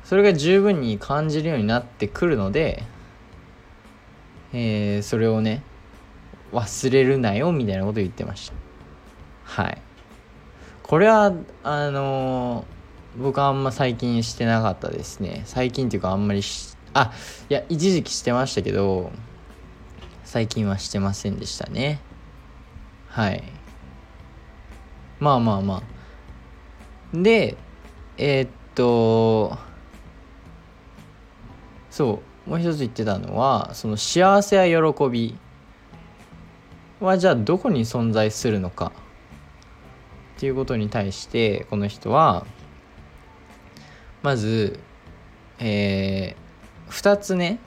[0.03, 2.83] それが十分に感じるようになってくるので、
[4.53, 5.63] えー、それをね
[6.51, 9.63] 忘れるなよみたいなこと言ってました。
[9.63, 9.81] はい。
[10.91, 11.31] これは
[11.63, 15.43] あのー、僕はあんま最近してなかったですね。
[15.45, 17.13] 最近っていうかあんまりしあ
[17.49, 19.09] いや一時期してましたけど
[20.25, 22.01] 最近はしてませんでしたね。
[23.07, 23.41] はい。
[25.21, 27.17] まあまあまあ。
[27.17, 27.55] で
[28.17, 29.57] えー、っと
[31.89, 35.37] そうもう一つ言ってたのはその幸せや喜び
[36.99, 38.91] はじゃあどこに存在するのか。
[40.41, 42.47] っていうことに対してこの人は
[44.23, 44.79] まず
[45.59, 47.59] えー、2つね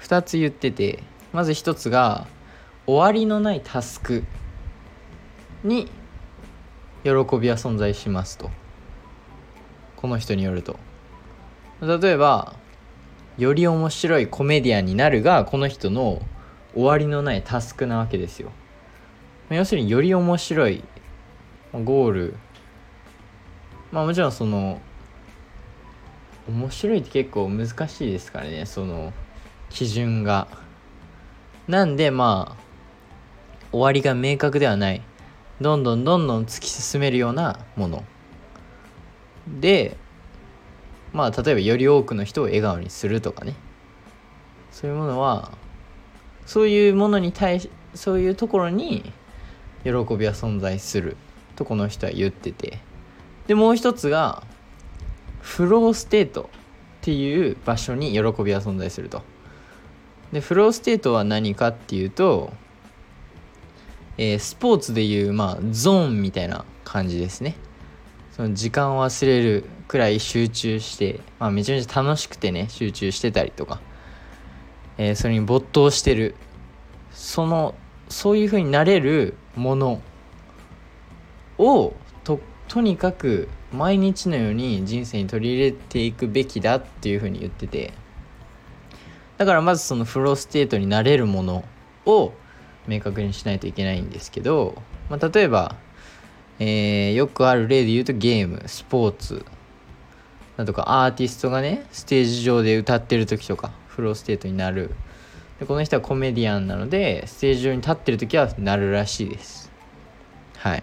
[0.00, 2.26] 2つ言っててまず1つが
[2.84, 4.24] 終わりのないタスク
[5.62, 5.84] に
[7.04, 8.50] 喜びは存在しますと。
[9.94, 10.80] この人によると。
[11.80, 12.56] 例えば
[13.38, 16.22] より面白いコメディアンになるがこの人の
[16.74, 18.50] 終わりのないタスクなわけですよ。
[19.52, 20.82] ま要するにより面白い
[21.74, 22.34] ゴール。
[23.90, 24.80] まあもちろんその
[26.48, 29.12] 面白いって結構難しいですからねその
[29.68, 30.48] 基準が。
[31.68, 32.62] なんでまあ
[33.72, 35.02] 終わりが明確ではない。
[35.60, 38.04] どんどんどんどん突き進めるようなもの。
[39.60, 39.98] で
[41.12, 43.54] まあ例えばより多くの人を笑顔にするとかね。
[44.70, 45.52] そういうものは
[46.46, 49.12] そういうものに対しそういうところに
[49.84, 51.16] 喜びは存在する
[51.56, 52.78] とこの人は言ってて。
[53.46, 54.44] でもう一つが
[55.40, 56.48] フローステート
[57.02, 59.22] っていう場所に喜びは存在すると。
[60.32, 62.52] でフローステートは何かっていうと、
[64.16, 67.56] えー、スポーツでいう、まあ、ゾーンみたいな感じですね。
[68.30, 73.82] その時間を忘れるくらい集中して、まあ、めちゃめちゃ楽しくてね集中してたりとか、
[74.96, 76.34] えー、それに没頭してる。
[77.10, 77.74] その
[78.08, 80.00] そういう風になれるもの
[81.58, 87.92] をととにかく毎日のように人生に取り入れていくべきだっていう風に言ってて。
[89.38, 91.64] だからまずそのフローステートになれるもの
[92.06, 92.32] を
[92.86, 95.74] 明確にしないといけないんですけど、まあ、例えば、
[96.60, 99.44] えー、よくある例で言うとゲームスポーツ。
[100.56, 104.90] だとかアーティストがねステージ上で歌ってる時とかフローステートになる。
[105.62, 109.70] でこの人はコメディアンなのでステージ上に立ってる時はなるらしいです。
[110.58, 110.82] はい。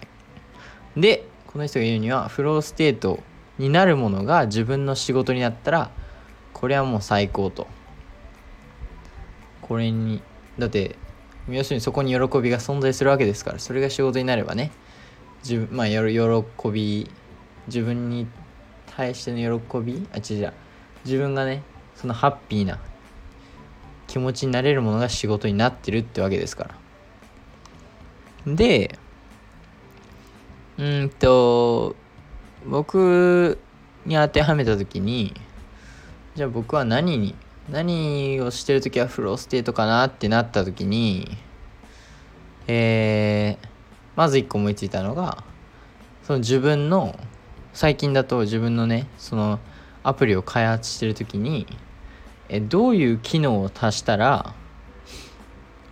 [0.96, 3.20] でこの人が言うにはフローステート
[3.58, 5.90] になるものが自分の仕事になったら
[6.54, 7.66] これはもう最高と。
[9.60, 10.22] これに
[10.58, 10.96] だって
[11.46, 14.72] 要するにそこに喜びが存在するわけですからそれが仕事になればね
[15.42, 17.10] 自分まあ喜び
[17.66, 18.26] 自分に
[18.86, 20.52] 対しての喜びあ違う違う
[21.04, 21.62] 自分がね
[21.94, 22.78] そのハッピーな
[24.10, 26.64] 気持ちになれるものが仕事になってるってわけですか
[28.46, 28.54] ら。
[28.54, 28.98] で
[30.78, 31.94] うんと
[32.66, 33.58] 僕
[34.04, 35.32] に当てはめた時に
[36.34, 37.36] じゃあ僕は何に
[37.70, 41.36] 何をしてる時はフローステートかなってなった時に
[42.66, 43.68] えー、
[44.16, 45.44] まず一個思いついたのが
[46.24, 47.16] その自分の
[47.72, 49.60] 最近だと自分のねその
[50.02, 51.66] アプリを開発してる時に
[52.52, 54.54] えどういう機能を足したら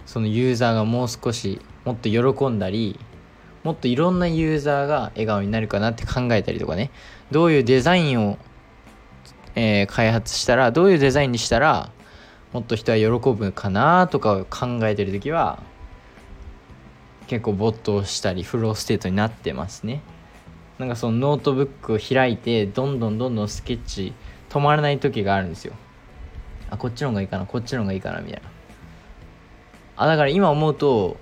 [0.06, 2.98] そのユーザーがもう少しもっと喜んだり
[3.62, 6.90] もっといろんなユーザーが笑顔になるかなって考えたりとかね。
[7.30, 8.38] どういうデザインを、
[9.54, 11.90] えー、開発したらどういうデザインにしたら
[12.52, 15.62] もっと人は喜ぶかなとかを考えてる時は
[17.26, 20.00] 結構没頭したりフローステートになってますね。
[20.78, 24.14] なんかそのノートブックを開いてどんどんどんどんスケッチ
[24.48, 25.74] 止まらない時があるんですよ。
[26.70, 28.48] あこっちの方がいいかなこっちの方がいいかなみたいな。
[29.96, 31.16] あだから今思うと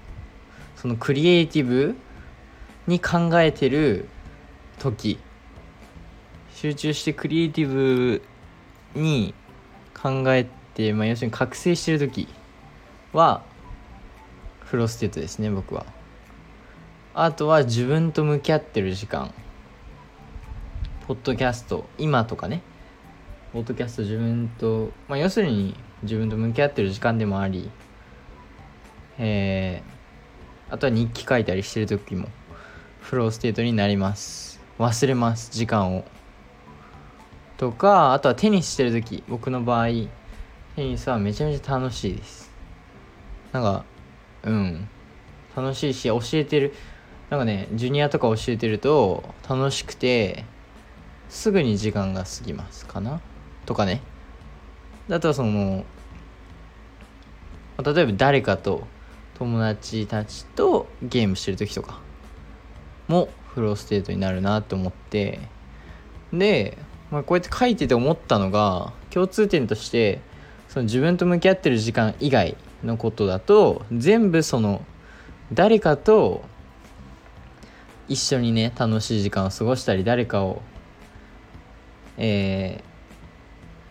[0.76, 1.96] そのクリエイティブ
[2.86, 4.08] に考えてる
[4.78, 5.18] 時
[6.54, 8.22] 集中してクリエイティブ
[8.94, 9.34] に
[9.94, 12.28] 考えて、まあ、要するに覚醒してる時
[13.12, 13.42] は
[14.60, 15.86] フロステートですね僕は。
[17.14, 19.32] あとは自分と向き合ってる時間。
[21.06, 22.62] ポッドキャスト今とかね。
[23.56, 27.70] ポッドキャスト自分と、まあ、要するに自分と向き合ってる時間でもあり、
[29.16, 32.28] えー、あとは日記書いたりしてる時も
[33.00, 34.60] フローステートになります。
[34.78, 36.04] 忘れます時間を。
[37.56, 40.10] とかあとはテニスしてる時僕の場合テ
[40.76, 42.50] ニスはめちゃめちゃ楽しいです。
[43.52, 43.86] なんか
[44.42, 44.86] うん。
[45.56, 46.74] 楽しいし教えてる
[47.30, 50.44] なんかねジュニアとか教えてると楽しくて
[51.30, 53.22] すぐに時間が過ぎますかな。
[53.66, 54.00] とかね。
[55.10, 55.84] あとはその
[57.84, 58.86] 例えば誰かと
[59.38, 62.00] 友達たちとゲームしてる時とか
[63.06, 65.40] もフローステートになるなと思って。
[66.32, 66.76] で、
[67.10, 70.20] まあ、こうやって書いてて思ったのが共通点として
[70.68, 74.84] その自分と向き合ってる時間以外のことだと全部その
[75.52, 76.44] 誰かと
[78.08, 80.62] 一緒にね楽しい時間を過ごしたり誰かを
[82.18, 82.95] えー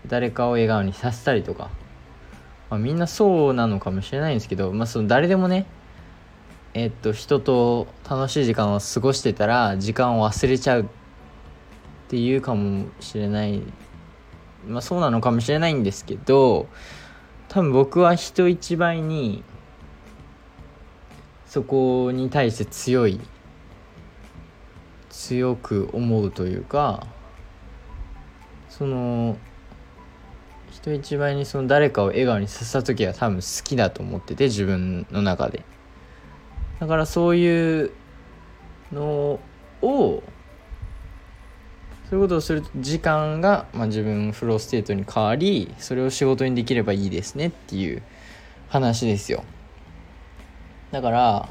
[0.08, 1.70] 誰かを笑顔にさせたりとか、
[2.70, 5.66] まあ、みんなそうなのかもしれないんですけど、まあ、その誰でもね
[6.74, 10.86] えっと人と楽しい時間を過ごしてたら時間を忘れちゃうっ
[12.10, 13.62] ていうかもしれない。
[14.68, 16.68] まあそうなのかもしれないんですけど
[17.50, 19.44] 多分僕は人一倍に
[21.46, 23.20] そこに対して強い
[25.10, 27.08] 強く思うというか
[28.68, 29.38] その
[30.76, 35.64] 人一倍にその誰かを笑顔にさせた時は多分好きだと思ってて自分の中で。
[36.80, 37.92] だからそういう
[38.92, 39.40] の
[39.82, 40.24] を
[42.10, 48.04] そういうことをすると時間が、まあ、自分フローステートに変わりそれを仕事にできればいいですねっていう
[48.68, 49.44] 話ですよ。
[50.92, 51.50] だから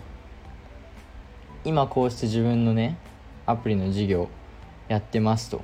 [1.65, 2.99] 今こうして自分のね
[3.47, 4.29] アプリの事業
[4.89, 5.63] やってますと。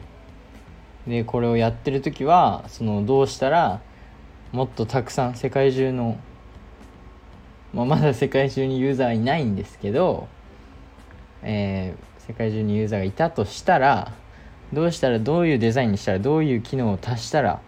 [1.07, 3.81] でこれをやってる時はそのどうしたら
[4.53, 6.19] もっとたくさん世界中の、
[7.73, 10.29] まあ、まだ世界中にユーザーいないんですけど、
[11.43, 14.13] えー、世界中にユーザーがいたとしたら
[14.73, 17.61] どうしたらどういうデザインにしたらどういう機能を足したら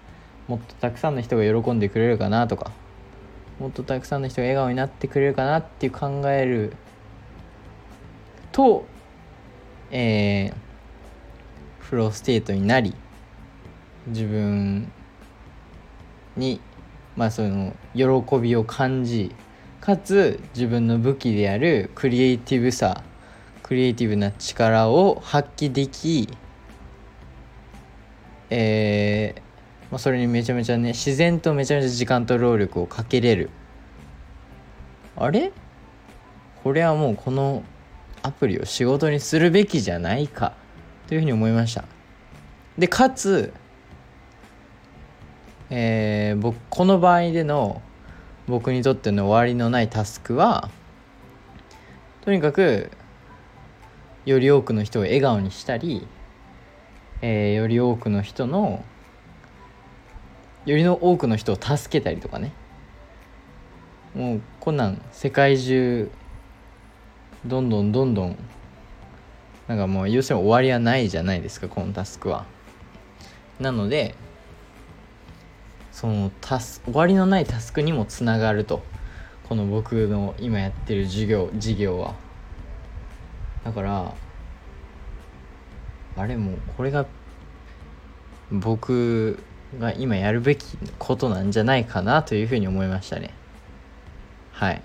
[0.49, 2.71] もっとたくさんの人が喜んでくれるかなとか
[3.59, 6.75] もっとたくさんの人が笑顔になってくれるかなっていう考える
[8.51, 8.85] と、
[9.91, 10.55] えー、
[11.81, 12.95] フローステートになり
[14.07, 14.91] 自分
[16.37, 16.61] に
[17.17, 19.35] まあその喜びを感じ
[19.81, 23.03] かつ自分の武器であるクリエイティブさ
[23.63, 26.29] クリエイティブな力を発揮でき
[28.51, 29.41] えー、
[29.91, 33.49] まあ、それにめちゃめちゃね自然とめちゃめちゃ時間と労力をかけれる。
[35.17, 35.53] あれ？
[36.63, 37.63] これはもうこの
[38.23, 40.55] アプリを仕事にするべきじゃないか
[41.09, 41.85] というふうに思いました。
[42.77, 43.55] でかつ
[45.75, 47.81] えー、僕この場合での
[48.47, 50.71] 僕にとっての終わりのないタスクは
[52.21, 52.91] とにかく
[54.27, 56.07] より多くの人を笑顔にしたり
[57.23, 58.85] えー、より多くの人の
[60.67, 62.53] よりの多くの人を助けたりとかね。
[64.15, 66.11] もうこんなん世界中
[67.47, 68.37] どんどんどんどん
[69.69, 72.45] なんかもう要するに終わりはないじゃないですかこのタスクは。
[73.59, 74.17] なので
[75.93, 78.83] そのタス終わりのないタスクにもつながると。
[79.49, 82.15] この僕の今やってる授業事業は。
[83.65, 84.15] だから
[86.17, 87.07] あれもこれが
[88.51, 89.39] 僕
[89.79, 93.35] が今やるべきことなんじゃないかなというふうに思いましたね。
[94.53, 94.83] はい。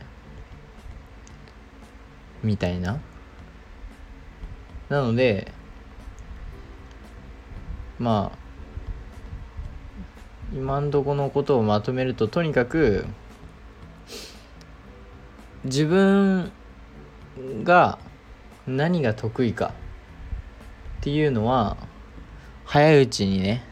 [2.44, 3.00] みたいな。
[4.90, 5.52] なので
[8.00, 8.47] まあ
[10.54, 13.06] 今んとこのことをまとめるととにかく
[15.66, 16.52] 自分
[17.64, 18.00] が
[18.66, 19.74] 何が得意か
[21.00, 21.78] っていうのは
[22.64, 23.64] 早いうちにね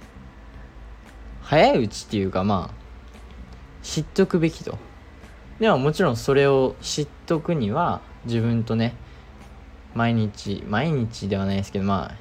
[1.41, 2.86] 早いうちっていうかまあ
[3.84, 4.78] 知っとくべきと。
[5.59, 8.95] でももちろんそれを知っとくには自分とね
[9.93, 12.15] 毎日毎日ではないですけどまあ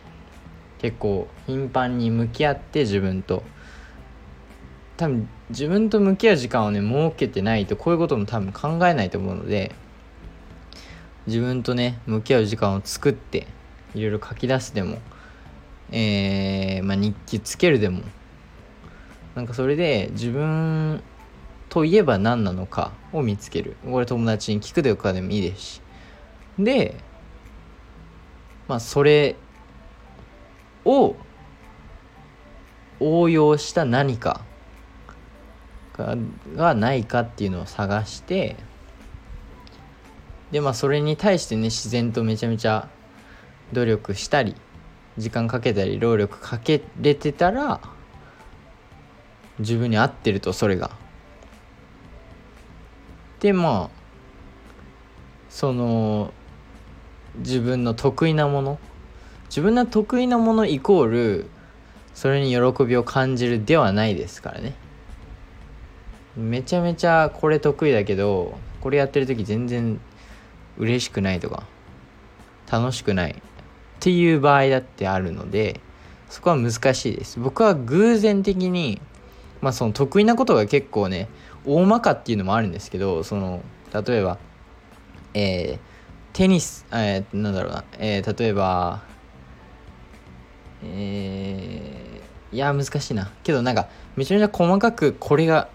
[0.78, 3.42] 結構頻繁に向き合って自分と
[4.96, 9.74] 多分自分と向き合う時間をね設けてないとこういうことも多分考えないと思うので
[11.26, 13.46] 自分とね向き合う時間を作って
[13.94, 14.98] いろいろ書き出すでも
[15.90, 18.02] えー、まあ、日記つけるでも
[19.34, 21.02] なんかそれで自分
[21.68, 23.76] といえば何なのかを見つける。
[23.84, 25.82] これ友達に聞くとかでもいいですし。
[26.56, 26.94] で
[28.68, 29.34] まあそれ
[30.84, 31.16] を
[33.00, 34.42] 応用した何か
[35.96, 38.56] がないかっていうのを探して
[40.50, 42.88] でまあそれに対してね自然とめちゃめちゃ
[43.72, 44.54] 努力したり
[45.16, 47.80] 時間かけたり労力かけれてたら
[49.58, 50.90] 自分に合ってるとそれが。
[53.38, 54.04] でまあ
[55.48, 56.32] その
[57.36, 58.78] 自分の得意なもの
[59.48, 61.46] 自分の得意なものイコール
[62.14, 64.74] それに喜びを感じるではないですからね
[66.36, 70.00] めちゃめちゃこれ得意だけどこれやってる時全然
[70.78, 71.64] 嬉しくないとか
[72.70, 73.34] 楽しくないっ
[74.00, 75.80] ていう場合だってあるので
[76.28, 77.38] そこは難しいです。
[77.38, 79.00] 僕は偶然的に
[79.60, 81.28] まあその得意なことが結構ね
[81.64, 83.62] 大まかっていうのもあるんですけどその
[83.92, 84.38] 例えば
[85.32, 89.02] えー、テニス、えー、なんだろうな、えー、例えば
[90.84, 93.30] えー、いや難しいな。
[93.42, 95.68] けどなんかめちゃめちゃ細かくこれが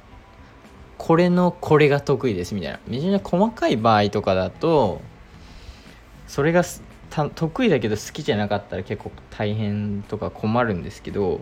[1.00, 2.80] これのこれが得意ですみたいな。
[2.86, 5.02] めちゃめちゃ細かい場合とかだと
[6.28, 6.62] それが
[7.34, 11.42] 得意だけど好きじゃなかったら結構大変とか困るんですけど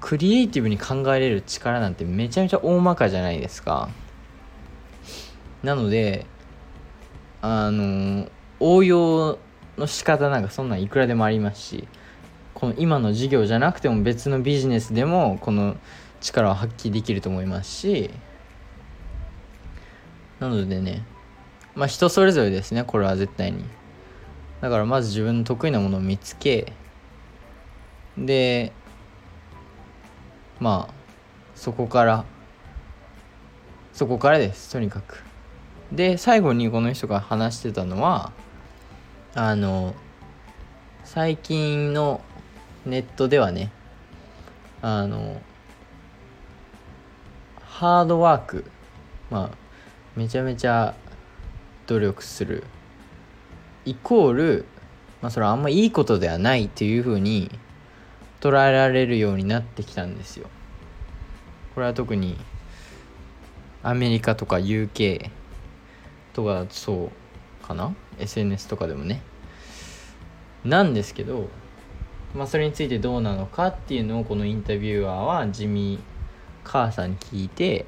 [0.00, 3.88] クリエイティブに考えれる力なんてめちゃめちゃ大まかじゃないですか。
[5.62, 6.26] なので
[7.40, 8.28] あの
[8.58, 9.38] 応用
[9.76, 11.88] の仕方なんかそんなんいくらでもありますし
[12.54, 15.76] この今の事業じゃなくても別のビジネスでもこの
[16.20, 18.10] 力を発揮できると思いますし
[20.40, 21.02] なのでね
[21.74, 23.64] まあ人それぞれですねこれは絶対に。
[24.60, 26.72] だからまず自分の得意なものを見つけ
[28.16, 28.72] で
[30.58, 30.94] まあ
[31.54, 32.24] そこから
[33.92, 35.22] そこからですとにかく。
[35.92, 38.32] で最後にこの人が話してたのは
[39.34, 39.94] あの
[41.04, 42.20] 最近の
[42.84, 43.72] ネットではね
[44.82, 45.40] あの
[47.62, 48.70] ハードワーク
[49.30, 49.67] まあ
[50.18, 50.96] めちゃめちゃ
[51.86, 52.64] 努力する。
[53.84, 54.64] イコール
[55.22, 57.52] まあそれはあんまいいことではないっていうふうに
[58.40, 60.48] 捉えられるようになってきたんですよ。
[61.76, 62.36] これは特に
[63.84, 65.30] アメリカとか UK
[66.32, 67.12] とかそ
[67.62, 69.22] うかな？SNS とかでもね。
[70.64, 71.48] なんですけど
[72.34, 76.00] まあそれについてどうなのかっていうのをこのインタビュアーはジミー・
[76.64, 77.86] カーさんに聞いて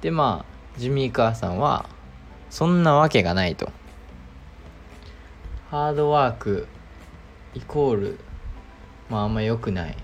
[0.00, 1.88] でまあジミー・カーさんは
[2.48, 3.70] そんなわけがないと。
[5.70, 6.66] ハードワーク
[7.54, 8.18] イコール
[9.08, 9.96] まああんま良くない。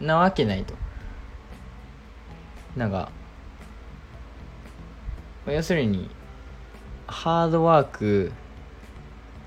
[0.00, 0.74] なわけないと。
[2.76, 3.10] なんか
[5.46, 6.10] 要するに
[7.06, 8.32] ハードワーク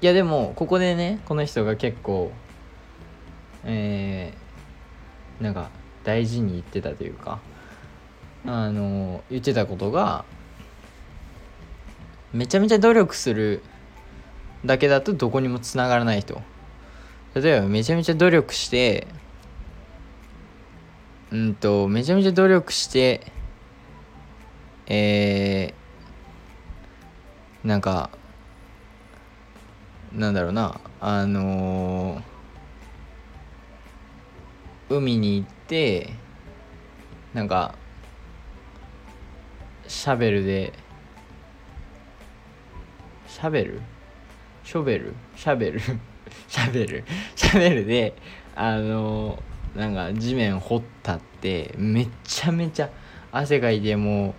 [0.02, 2.32] いやでもここでねこの人が結構
[3.64, 5.70] えー、なんか
[6.04, 7.40] 大事に言ってたというか
[8.46, 10.26] あの言ってたことが
[12.34, 13.62] めちゃめちゃ努力する
[14.66, 16.42] だけだとどこにもつながらないと。
[17.36, 19.08] 例えばめちゃめちゃ努力して
[21.32, 23.22] うんとめちゃめちゃ努力して
[24.86, 28.12] えー、なんか
[30.12, 36.12] なんだろうなあのー、海に行って
[37.34, 37.74] なんか
[39.88, 40.74] シャベルで
[43.34, 43.82] シャベル
[44.64, 47.04] ショベルシャベルシャベル
[47.36, 48.16] シャベルで
[48.56, 52.90] あのー、なんか地面掘ったってめちゃめちゃ
[53.32, 54.36] 汗かいても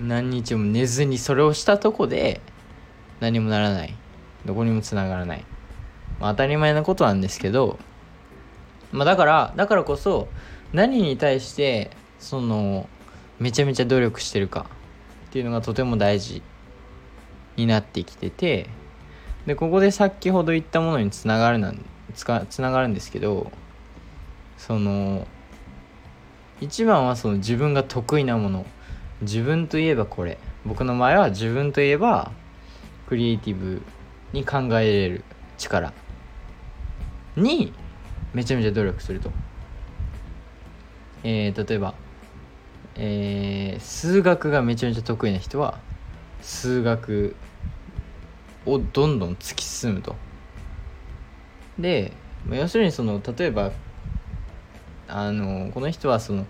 [0.00, 2.40] う何日も寝ずにそれをしたとこで
[3.20, 3.94] 何もならない。
[4.44, 5.44] どこにもつながらない、
[6.20, 7.78] まあ、当たり前なことなんですけど、
[8.92, 10.28] まあ、だからだからこそ
[10.74, 12.86] 何に対してその
[13.38, 14.66] めちゃめちゃ努力してるか
[15.28, 16.42] っていうのがとても大事。
[17.56, 18.68] になってきてて
[19.46, 21.84] でここで先ほど言ったものにつながるなん
[22.14, 23.50] つかつながるんですけど
[24.56, 25.26] その
[26.60, 28.64] 一番はその自分が得意なもの
[29.22, 32.32] 自分といえばこれ僕の場合は自分といえば
[33.06, 33.82] クリエイティブ
[34.32, 35.24] に考えれる
[35.58, 35.92] 力
[37.36, 37.72] に
[38.32, 39.30] めちゃめちゃ努力すると。
[41.22, 41.94] えー、例えば、
[42.96, 45.78] えー、数学がめちゃめちゃ得意な人は
[46.42, 47.34] 数学
[48.66, 50.16] をどんどん突き進むと。
[51.78, 52.12] で
[52.50, 53.72] 要するにその例えば
[55.08, 56.46] あのこの人はその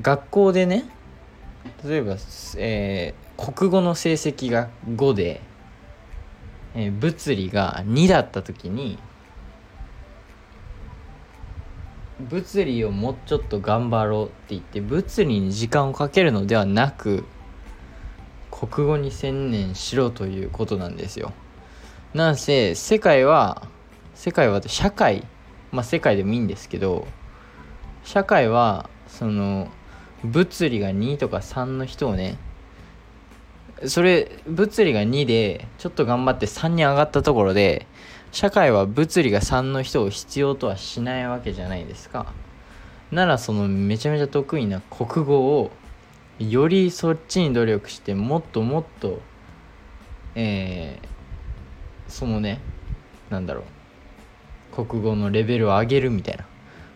[0.00, 0.84] 学校でね
[1.84, 2.16] 例えば、
[2.56, 5.40] えー、国語の成績が5で、
[6.74, 8.98] えー、物理が2だった時に
[12.20, 17.24] 物理をもうちょっと頑張ろうって言って物理に時間をかけるのではなく
[18.70, 21.32] 国語に専念しろということなんですよ。
[22.14, 23.66] なんせ世界は
[24.14, 25.26] 世界は社会
[25.72, 27.06] まあ世界でもいいんですけど
[28.04, 29.68] 社会はその
[30.22, 32.36] 物理が2とか3の人をね
[33.86, 37.86] それ物理が2でちょっと頑張って3に上がったところで
[38.30, 42.32] 社会は物理が3の人を必要とはしないわけじゃないですか
[43.10, 45.70] ならそのめちゃめちゃ得意な国語を
[46.38, 49.20] よりそっちに努力してもっともっと
[50.34, 52.60] えー、そのね
[53.30, 53.64] なんだろ
[54.72, 56.46] う国語のレベルを上げるみたいな。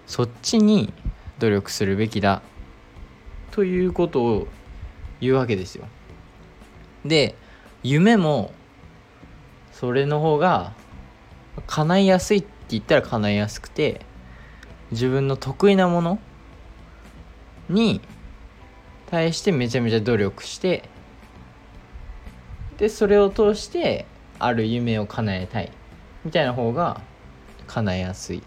[0.07, 0.93] そっちに
[1.39, 2.41] 努力するべきだ。
[3.51, 4.49] ということを
[5.20, 5.87] 言うわけですよ。
[7.05, 7.34] で
[7.82, 8.53] 夢も
[9.72, 10.72] それの方が
[11.66, 14.01] 叶いやすいって言ったら叶いやすくて
[14.91, 16.18] 自分の得意なもの
[17.68, 18.01] に
[19.11, 20.88] 対してめちゃめちゃ努力して
[22.78, 24.07] でそれを通して
[24.38, 25.72] ある夢を叶えたい。
[26.24, 27.00] みたいな方が
[27.66, 28.38] 叶えやすい。
[28.38, 28.42] っ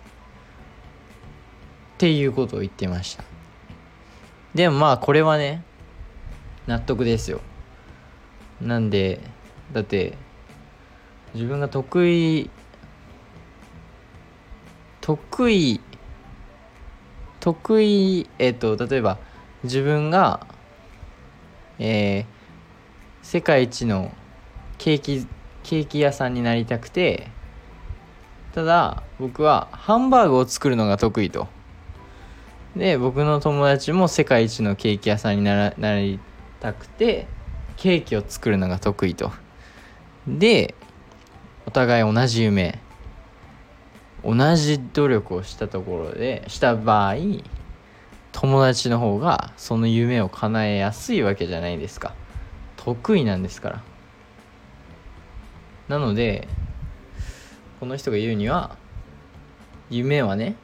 [1.97, 3.23] ていうことを言ってました。
[4.53, 5.63] でもまあこれはね
[6.67, 7.41] 納得ですよ。
[8.61, 9.19] なんで
[9.73, 10.17] だって
[11.33, 12.49] 自分が得意
[15.01, 15.81] 得意
[17.39, 19.17] 得意えっ、と例えば
[19.63, 20.45] 自分が
[21.79, 24.11] えー、世界一の
[24.77, 25.25] ケーキ
[25.63, 27.27] ケーキ屋さんになりたくて
[28.53, 31.47] ただ僕はハンバーグを作るのが得意と。
[32.75, 36.19] で僕の友達も世界一のケーキ屋さんになり
[36.59, 37.27] たくて
[37.77, 39.31] ケーキを作るのが得意と。
[40.27, 40.75] で
[41.65, 42.79] お互い同じ夢
[44.23, 47.15] 同じ努力をしたところでした場合
[48.31, 52.13] 友達の方がその夢を叶えやすいわけじゃないですか。
[52.77, 53.83] 得意なんですから。
[55.87, 56.47] なので
[57.79, 58.77] この人が言うには
[59.89, 60.55] 夢はね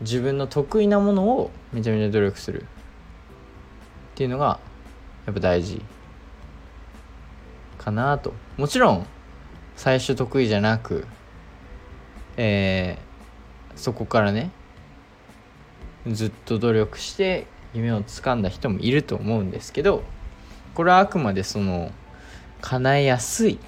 [0.00, 2.62] 自分の得意なものをめちゃめちゃ努力する。
[2.62, 2.66] っ
[4.16, 4.58] ていうのが
[5.26, 5.82] やっぱ大事。
[7.78, 8.32] かなと。
[8.56, 9.06] もちろん
[9.76, 11.06] 最初得意じゃなく
[12.36, 14.50] えー、そこからね
[16.08, 20.02] ずっと努力して夢をつかんだ人もいると思うんですけど
[20.74, 21.92] これはあくまでその
[22.60, 23.58] 叶えやすい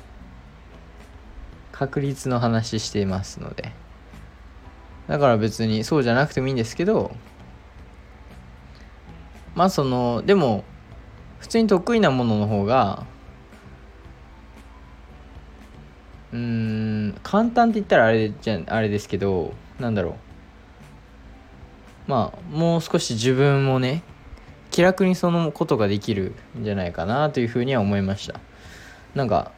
[1.72, 3.72] 確率の話していますので。
[5.08, 7.14] だから別にそうじゃなくてもいいんですけど
[9.54, 10.64] まあそのでも
[11.38, 13.06] 普通に得意なものの方が
[16.32, 20.25] うん簡単って言ったらあれじゃあれですけどなんだろう。
[22.06, 24.02] まあもう少し自分もね
[24.70, 28.40] 気楽にそのことができるんじゃないかなというふうには思いました。
[29.14, 29.52] なんか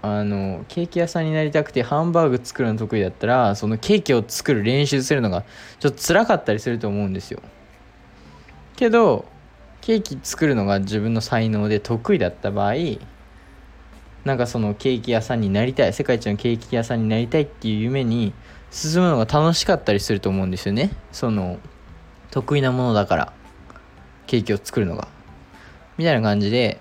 [0.00, 5.44] あのケーキ屋さんになりたくてハンバーグ作るの得意だったらそのケーキを作る練習するのが
[5.80, 7.40] ちょっと辛かったりすると思うんですよ。
[8.76, 9.24] けど
[9.80, 12.74] ケーキ作るのが自分の才能で得意だった場合
[14.28, 18.34] なんかそのケーキ屋さんになりたい世界一のケーキ屋さんになりたいっていう夢に
[18.70, 20.90] 進むのが楽しかったりすると思うんですよね。
[21.12, 21.58] その
[22.30, 23.32] 得意なものだから
[24.26, 25.08] ケーキを作るのが。
[25.96, 26.78] みたいな感じで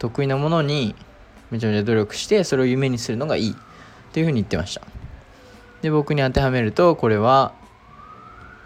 [0.00, 0.96] 得意なものに
[1.52, 3.52] めちゃめちゃ努力してそれを夢にするのがいい。
[3.52, 4.82] っていうふうに言ってました。
[5.82, 7.52] で僕に当てはめるとこれは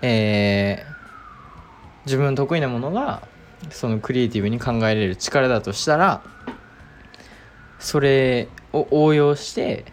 [0.01, 3.29] えー、自分の得意なものが
[3.71, 6.23] そのクリエイティブに考えれる力だとしたら
[7.83, 9.85] それを応用して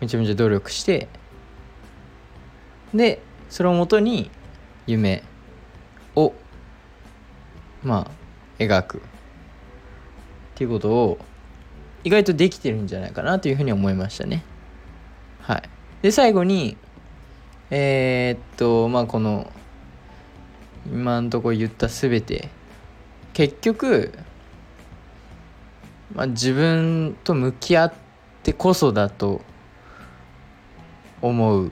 [0.00, 1.08] めちゃめちゃ努力して
[2.92, 4.30] でそれをもとに
[4.86, 5.22] 夢
[6.16, 6.34] を
[7.82, 9.00] まあ描くっ
[10.54, 11.18] ていうことを
[12.04, 14.42] 意外とできてるんじゃないかなというふうに思いましたね。
[15.40, 15.62] はい。
[16.02, 16.76] で、最後に、
[17.70, 19.52] えー、っと、まあ、この、
[20.86, 22.48] 今んとこ言った全て、
[23.32, 24.12] 結局、
[26.14, 27.92] まあ、自分と向き合っ
[28.42, 29.40] てこそだと
[31.20, 31.70] 思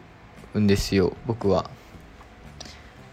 [0.55, 1.71] うんですよ、僕は。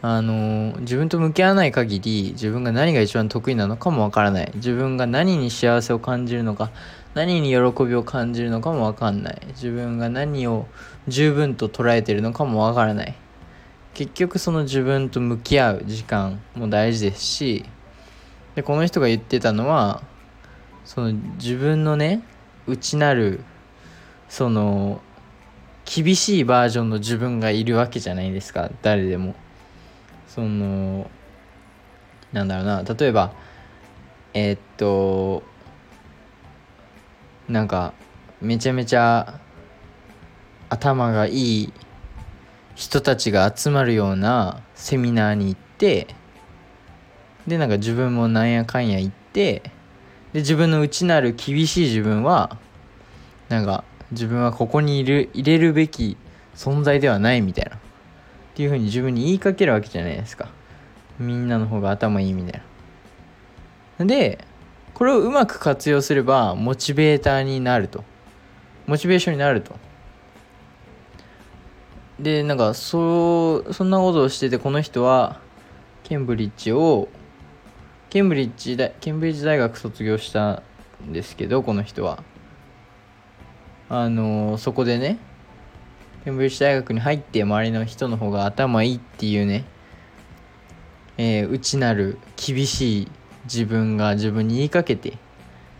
[0.01, 4.51] あの自分と向き合わない限り自分が何が一番得意なのかもわからない。
[4.55, 6.71] 自分が何に幸せを感じるのか
[7.15, 9.41] 何に喜びを感じるのかもわかんない。
[9.47, 10.67] 自分が何を
[11.07, 13.15] 十分と捉えてるのかもわからない。
[13.97, 17.65] 結局その自分と向き合う時間も大事ですし
[18.53, 20.03] でこの人が言ってたのは
[20.87, 22.21] その自分のね
[22.65, 23.43] 内なる
[24.29, 25.01] その
[25.83, 29.35] 厳しいバージョンの自分がいるわけじゃないですか誰でも。
[30.29, 31.09] その
[32.31, 33.33] なんだろうな例えば
[34.33, 35.43] えー、っと
[37.49, 37.93] なんか
[38.39, 39.41] めちゃめちゃ
[40.69, 41.73] 頭がいい
[42.75, 46.07] 人たちが集まるようなセミナーに行って
[47.45, 49.63] でなんか自分もなんやかんや行って
[50.37, 52.59] で自分の内なる厳しい自分は
[53.49, 56.15] なんか自分はここにいる入れるべき
[56.53, 57.75] 存在ではないみたいな。
[57.75, 57.79] っ
[58.53, 60.49] ていうふうに自分に言いかけるわけじゃないですか。
[61.17, 62.61] みんなの方が頭いいみたい
[63.97, 64.05] な。
[64.05, 64.45] で
[64.93, 68.03] これをうまく活用すればモチベーターになると。
[68.85, 69.73] モチベーションになると。
[72.19, 75.39] でなんかそうそんなことをしててこの人は
[76.03, 77.07] ケンブリッジを
[78.09, 80.63] ケンブリッジ大ケンブリッジ大学卒業した
[81.05, 82.23] んですけどこの人は。
[83.89, 85.17] あのそこでね
[86.25, 89.63] ケンブリッジ大学に入って周りの人の方が頭いいっていうね、
[91.17, 93.11] えー、内なる厳しい
[93.45, 95.17] 自分が自分に言いかけて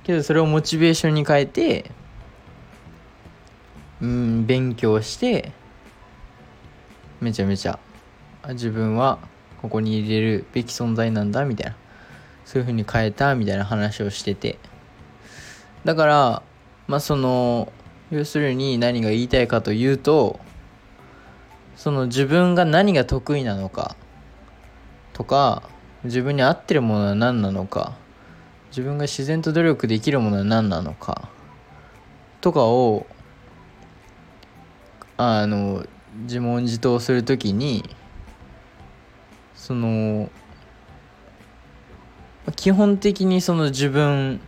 [0.04, 1.92] けどそれをモチベーションに変えて
[4.02, 5.52] うん勉強して
[7.20, 7.80] めちゃめちゃ
[8.50, 9.20] 自分は
[9.62, 11.78] ここに入れるべき存在なんだみたいな。
[12.48, 14.58] そういう風に変えたみたいな話をしてて。
[15.84, 16.44] だから
[16.88, 17.72] まあその
[18.10, 20.40] 要するに何が言いたいかというと
[21.76, 23.98] その自分が何が得意なのか
[25.12, 25.64] とか
[26.06, 27.96] 自分に合ってるものは何なのか
[28.70, 31.30] 自分が自然と努力できるものは何なのか
[32.40, 33.06] とかを
[35.18, 35.86] あの
[36.24, 37.84] 自問自答するときに
[39.54, 40.30] その
[42.58, 44.42] 基本的にその自分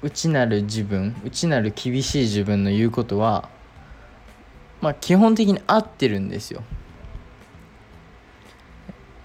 [0.00, 3.50] 内なる自分内なる厳しい自分の言うことは
[4.80, 6.62] まあ基本的に合ってるんですよ。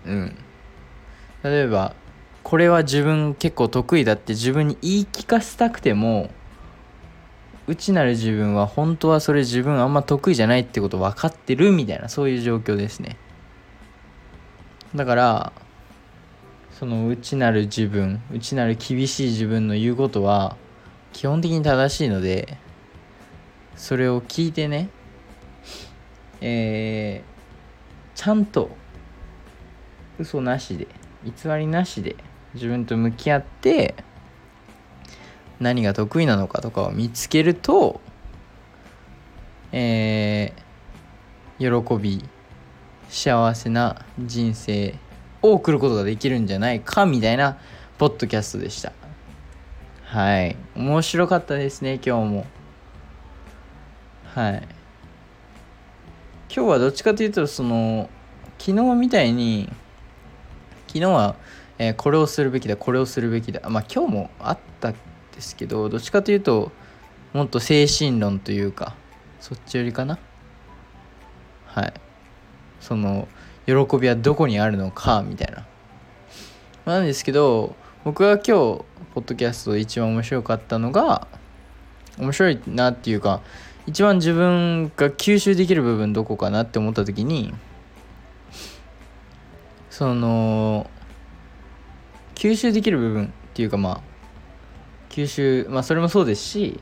[0.06, 0.36] うん。
[1.44, 1.96] 例えば
[2.44, 6.30] これは自分結構得意だって自分に言い聞かせたくても
[7.68, 13.18] 内なる自分は本当はそれ自分あんま得意じゃないってこと分かってるみたいなそういう状況ですね。
[14.96, 15.54] だから
[16.78, 20.58] その内なる自分内なる厳しい自分の言うことは
[21.14, 22.58] 基本的に正しいので
[23.78, 24.90] それを聞いてね
[26.42, 28.70] えー、ちゃんと
[30.20, 30.88] 嘘なしで
[31.24, 32.18] 偽りなしで
[32.54, 33.96] 自分と向き合って
[35.62, 38.02] 何が得意なのかとかを見つけると
[39.72, 42.24] えー、喜び
[43.10, 44.96] 幸せな人生
[45.50, 47.58] を送ることができるんじゃないかみたいな
[47.98, 48.92] ポッドキャストでした。
[50.04, 50.56] はい。
[50.76, 52.46] 面白かったですね今日も。
[54.34, 54.68] はい。
[56.54, 58.10] 今日はどっちかというとその
[58.58, 59.70] 昨日みたいに
[60.88, 61.36] 昨日は、
[61.78, 63.70] えー、これをするべきだこれをするべきだ。
[63.70, 64.96] まあ今日もあったん
[65.34, 66.72] ですけどどっちかというと
[67.34, 68.96] もっと精神論というか
[69.42, 70.18] そっち寄りかな。
[71.66, 71.94] はい。
[72.80, 73.28] その
[73.66, 75.66] 喜びはどこにあるのかみたいな。
[76.86, 81.28] なんですけど僕が今日ポッドキャストで一番面白かったのが
[82.20, 83.42] 面白いなっていうか
[83.88, 87.54] 一番自分が吸収できる部分どこかなって思った時に
[89.90, 90.90] その
[92.36, 94.02] 吸収できる部分っていうかまあ
[95.10, 96.80] 吸収まあそれもそうですし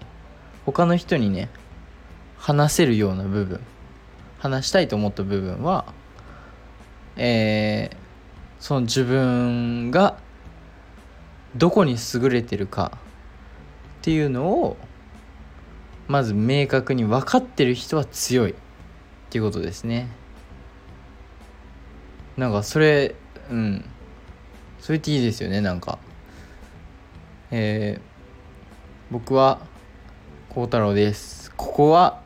[0.66, 1.50] 他の人にね
[2.38, 3.62] 話せるような部分
[4.40, 5.86] 話したいと思った部分は
[7.16, 7.98] えー、
[8.60, 10.18] その自分が
[11.56, 12.92] どこに優れてるか
[14.00, 14.78] っていうのを
[16.08, 18.56] まず明確に分かってる人は強いっ
[19.30, 20.08] ていうことですね。
[22.38, 23.16] なんかそれ
[23.50, 23.86] うん。
[24.80, 26.00] それっていいですよねなんか。
[27.52, 28.02] えー、
[29.12, 29.60] 僕は
[30.50, 31.52] 孝太郎です。
[31.56, 32.22] ここは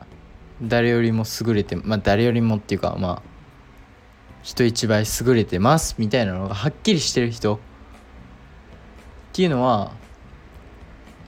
[0.62, 3.27] 誰よりも優れてまあ誰よりもっていうかまあ
[4.48, 7.56] 人一倍優れてますみたいなのがはっきりしてる人。
[7.56, 7.58] っ
[9.34, 9.92] ていうのは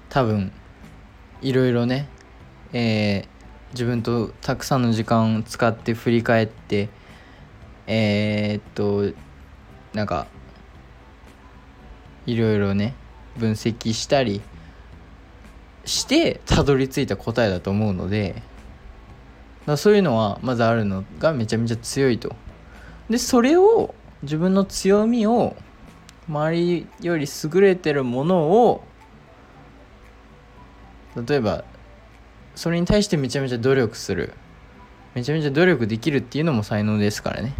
[0.08, 0.50] 多分
[1.42, 2.08] いろいろね
[2.72, 3.26] えー、
[3.72, 6.88] 自分とたくさんの時間を使って振り返って
[7.86, 9.14] えー、っと
[9.92, 10.26] なんか
[12.24, 12.94] いろいろね
[13.36, 14.40] 分析したり
[15.84, 18.42] してたどり着いた答えだと思うので
[19.66, 22.34] だそういうのはまずあるのがめちゃめちゃ強いと。
[23.10, 25.56] でそれを自分の強みを
[26.28, 28.84] 周りより優れてるものを
[31.26, 31.64] 例えば
[32.54, 34.32] それに対してめちゃめちゃ努力する。
[35.14, 37.54] めちゃめちゃ努力できるっていうのも才能ですからね。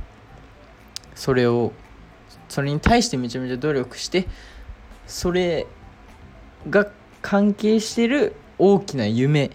[1.15, 1.73] それを
[2.49, 4.29] それに対してめちゃめちゃ努力して
[5.07, 5.67] それ
[6.69, 6.87] が
[7.23, 9.51] 関係してる大きな夢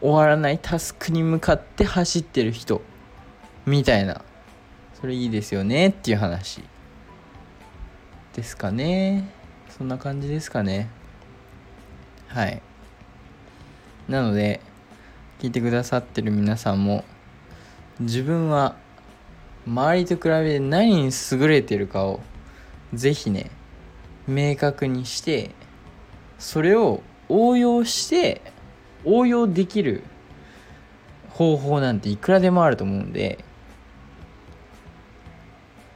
[0.00, 2.82] 終わらないタスクに向かって走ってる人
[3.64, 4.22] みたいな。
[5.00, 6.62] それいいですよねっていう話。
[8.34, 9.28] ですかね。
[9.76, 10.88] そんな感じですかね。
[12.28, 12.62] はい。
[14.08, 14.60] なので
[15.40, 17.04] 聞いてくださってる皆さんも
[18.00, 18.76] 自分は
[19.66, 22.20] 周りと比べて何に優れてるかを
[22.92, 23.50] ぜひね
[24.26, 25.52] 明確にして
[26.38, 28.42] それを応用して
[29.04, 30.02] 応用できる
[31.30, 33.44] 方法なんていくらでもあると思うんで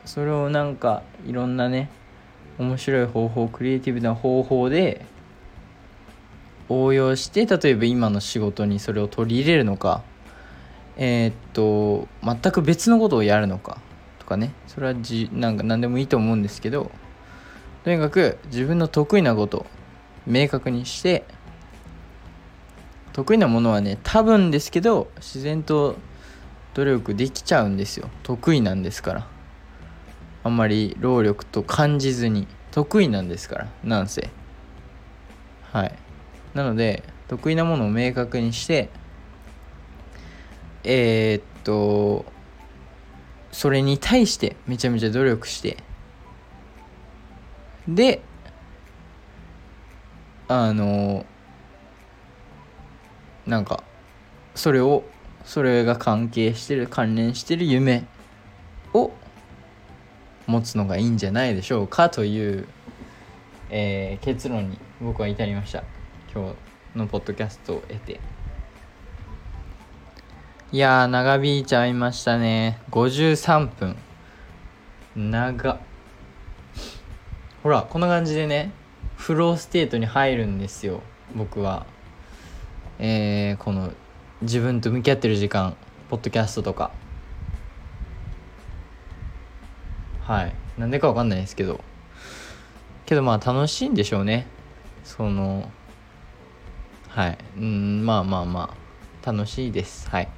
[0.05, 1.91] それをなんかいろんなね
[2.59, 5.05] 面白い方法クリエイティブな方法で
[6.69, 10.03] 応用して例えば今の仕事にそれを取り入れるのか
[10.97, 13.79] えー、っと全く別のことをやるのか
[14.21, 14.53] とかね。
[14.69, 16.91] それはじなんか何でもいいと思うんですけど
[17.85, 19.67] とにかく自分の得意なこと
[20.27, 21.25] 明確にして
[23.13, 25.97] 得意なものはね多分ですけど自然と
[26.75, 28.09] 努力できちゃうんですよ。
[28.23, 29.34] 得意なんですから。
[30.45, 34.29] あんまり労力と感じずに得意なんですからなんせ。
[35.73, 35.99] はい。
[36.55, 38.89] なので得意なものを明確にして
[40.85, 42.25] えー、っと
[43.51, 45.79] それに対してめちゃめちゃ努力して
[47.89, 48.23] で
[50.49, 51.25] あの
[53.47, 53.83] なんか
[54.55, 55.05] それを
[55.45, 58.07] それが関係してる関連してる夢
[58.93, 59.11] を
[60.47, 62.67] 持つのがいいんじゃないでしょうかという、
[63.71, 65.85] えー、結論に僕は至りました。
[66.33, 66.55] 今
[66.95, 68.21] 日のポッドキャストを得て。
[70.73, 72.81] いや長引いちゃいましたね。
[72.91, 73.97] 53分。
[75.17, 75.79] 長。
[77.63, 78.73] ほらこんな感じでね
[79.17, 81.01] フローステートに入るんですよ。
[81.35, 81.87] 僕は。
[82.99, 83.93] えー、この
[84.43, 85.77] 自分と向き合ってる時間
[86.11, 86.91] ポッドキャストとか。
[90.25, 90.55] はい。
[90.79, 91.85] なんでかわかんないですけど。
[93.05, 94.47] けどまあ楽しいんでしょうね。
[95.05, 95.71] その
[97.09, 97.39] はい。
[97.59, 98.75] うんまあまあま
[99.23, 99.31] あ。
[99.31, 100.09] 楽しいです。
[100.09, 100.29] はい。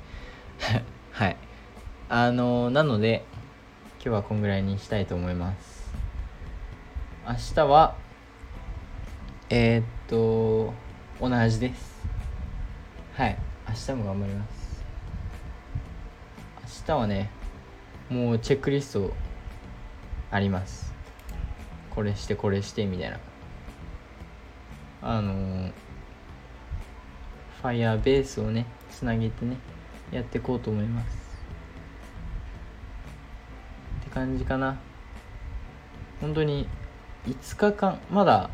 [1.12, 1.36] はい。
[2.08, 3.24] あのなので
[3.94, 5.92] 今日はこんぐらいにしたいと思います。
[7.26, 7.94] 明日は
[9.50, 10.74] えー、っと
[11.20, 12.04] 同じです。
[13.14, 13.36] はい。
[13.68, 14.84] 明日も頑張ります。
[16.88, 17.30] 明日はね
[18.10, 19.25] もうチェックリスト
[20.36, 20.92] あります。
[21.90, 23.18] これしてこれしてみたいな。
[25.00, 25.70] あの、
[27.62, 29.56] ファイヤーベースをねつなげてね
[30.12, 31.16] やっていこうと思います。
[34.02, 34.78] って感じかな。
[36.20, 36.68] 本当に
[37.26, 38.50] 5日間まだ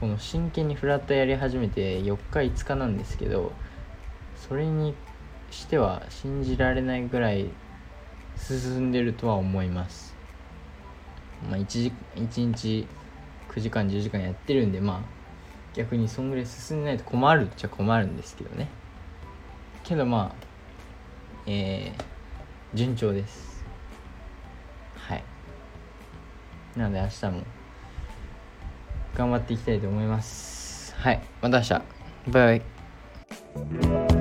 [0.00, 3.52] この真剣にフラットやり始めて4日5日なんですけど
[4.36, 4.94] それに
[5.50, 7.50] しては信じられないぐらい
[8.36, 10.17] 進んでるとは思います。
[11.48, 12.86] まあ 1, 時1日
[13.50, 15.18] 9時間10時間やってるんでまあ
[15.74, 18.68] 逆にそんぐらい進んでないと困るっちゃ困るんですけどね。
[19.84, 20.48] けどまあ
[21.46, 23.64] えー、順調です。
[24.96, 25.24] はい。
[26.76, 27.42] なので明日も
[29.16, 30.94] 頑張っていきたいと思います。
[30.96, 31.22] はい。
[31.40, 31.70] また明日。
[31.70, 34.17] バイバイ。